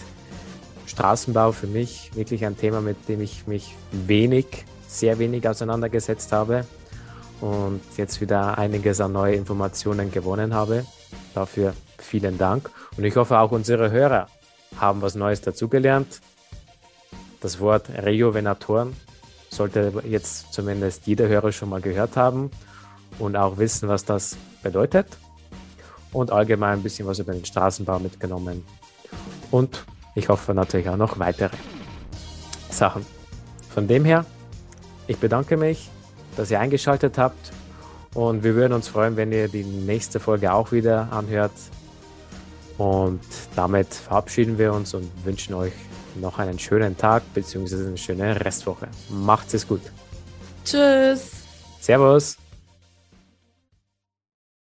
Straßenbau 0.88 1.52
für 1.52 1.68
mich 1.68 2.12
wirklich 2.16 2.46
ein 2.46 2.58
Thema, 2.58 2.82
mit 2.82 3.08
dem 3.08 3.22
ich 3.22 3.48
mich 3.48 3.76
wenig, 3.92 4.66
sehr 4.88 5.20
wenig 5.20 5.48
auseinandergesetzt 5.48 6.32
habe 6.32 6.66
und 7.40 7.82
jetzt 7.98 8.20
wieder 8.20 8.58
einiges 8.58 9.00
an 9.00 9.12
neue 9.12 9.36
Informationen 9.36 10.12
gewonnen 10.12 10.54
habe. 10.54 10.86
Dafür 11.34 11.74
vielen 11.98 12.38
Dank. 12.38 12.70
Und 12.98 13.04
ich 13.04 13.16
hoffe, 13.16 13.40
auch 13.40 13.52
unsere 13.52 13.92
Hörer 13.92 14.28
haben 14.80 15.02
was 15.02 15.16
Neues 15.16 15.42
dazugelernt. 15.42 16.20
Das 17.42 17.60
Wort 17.60 17.90
Rejuvenatoren 17.90 18.96
sollte 19.50 19.94
jetzt 20.08 20.52
zumindest 20.52 21.08
jeder 21.08 21.28
Hörer 21.28 21.52
schon 21.52 21.70
mal 21.70 21.82
gehört 21.82 22.18
haben 22.18 22.52
und 23.20 23.36
auch 23.36 23.58
wissen, 23.58 23.88
was 23.88 24.04
das 24.04 24.36
bedeutet. 24.64 25.18
Und 26.12 26.32
allgemein 26.32 26.80
ein 26.80 26.84
bisschen 26.84 27.08
was 27.08 27.20
über 27.20 27.34
den 27.34 27.46
Straßenbau 27.46 28.00
mitgenommen. 28.00 28.66
Und 29.52 29.86
ich 30.16 30.30
hoffe 30.30 30.54
natürlich 30.54 30.90
auch 30.90 30.98
noch 30.98 31.20
weitere 31.20 31.56
Sachen. 32.70 33.06
Von 33.70 33.88
dem 33.88 34.04
her, 34.04 34.26
ich 35.06 35.18
bedanke 35.18 35.58
mich 35.58 35.90
dass 36.38 36.52
ihr 36.52 36.60
eingeschaltet 36.60 37.18
habt. 37.18 37.52
Und 38.14 38.44
wir 38.44 38.56
würden 38.56 38.74
uns 38.74 38.88
freuen, 38.88 39.18
wenn 39.18 39.32
ihr 39.32 39.50
die 39.50 39.64
nächste 39.64 40.20
Folge 40.20 40.54
auch 40.54 40.72
wieder 40.72 41.12
anhört. 41.12 41.52
Und 42.78 43.22
damit 43.56 43.94
verabschieden 43.94 44.58
wir 44.58 44.74
uns 44.74 44.94
und 44.94 45.10
wünschen 45.26 45.54
euch 45.56 45.74
noch 46.16 46.40
einen 46.40 46.60
schönen 46.60 46.96
Tag 46.98 47.24
bzw. 47.34 47.88
eine 47.88 47.98
schöne 47.98 48.40
Restwoche. 48.44 48.88
Macht's 49.10 49.54
es 49.54 49.68
gut. 49.68 49.82
Tschüss. 50.64 51.32
Servus. 51.80 52.38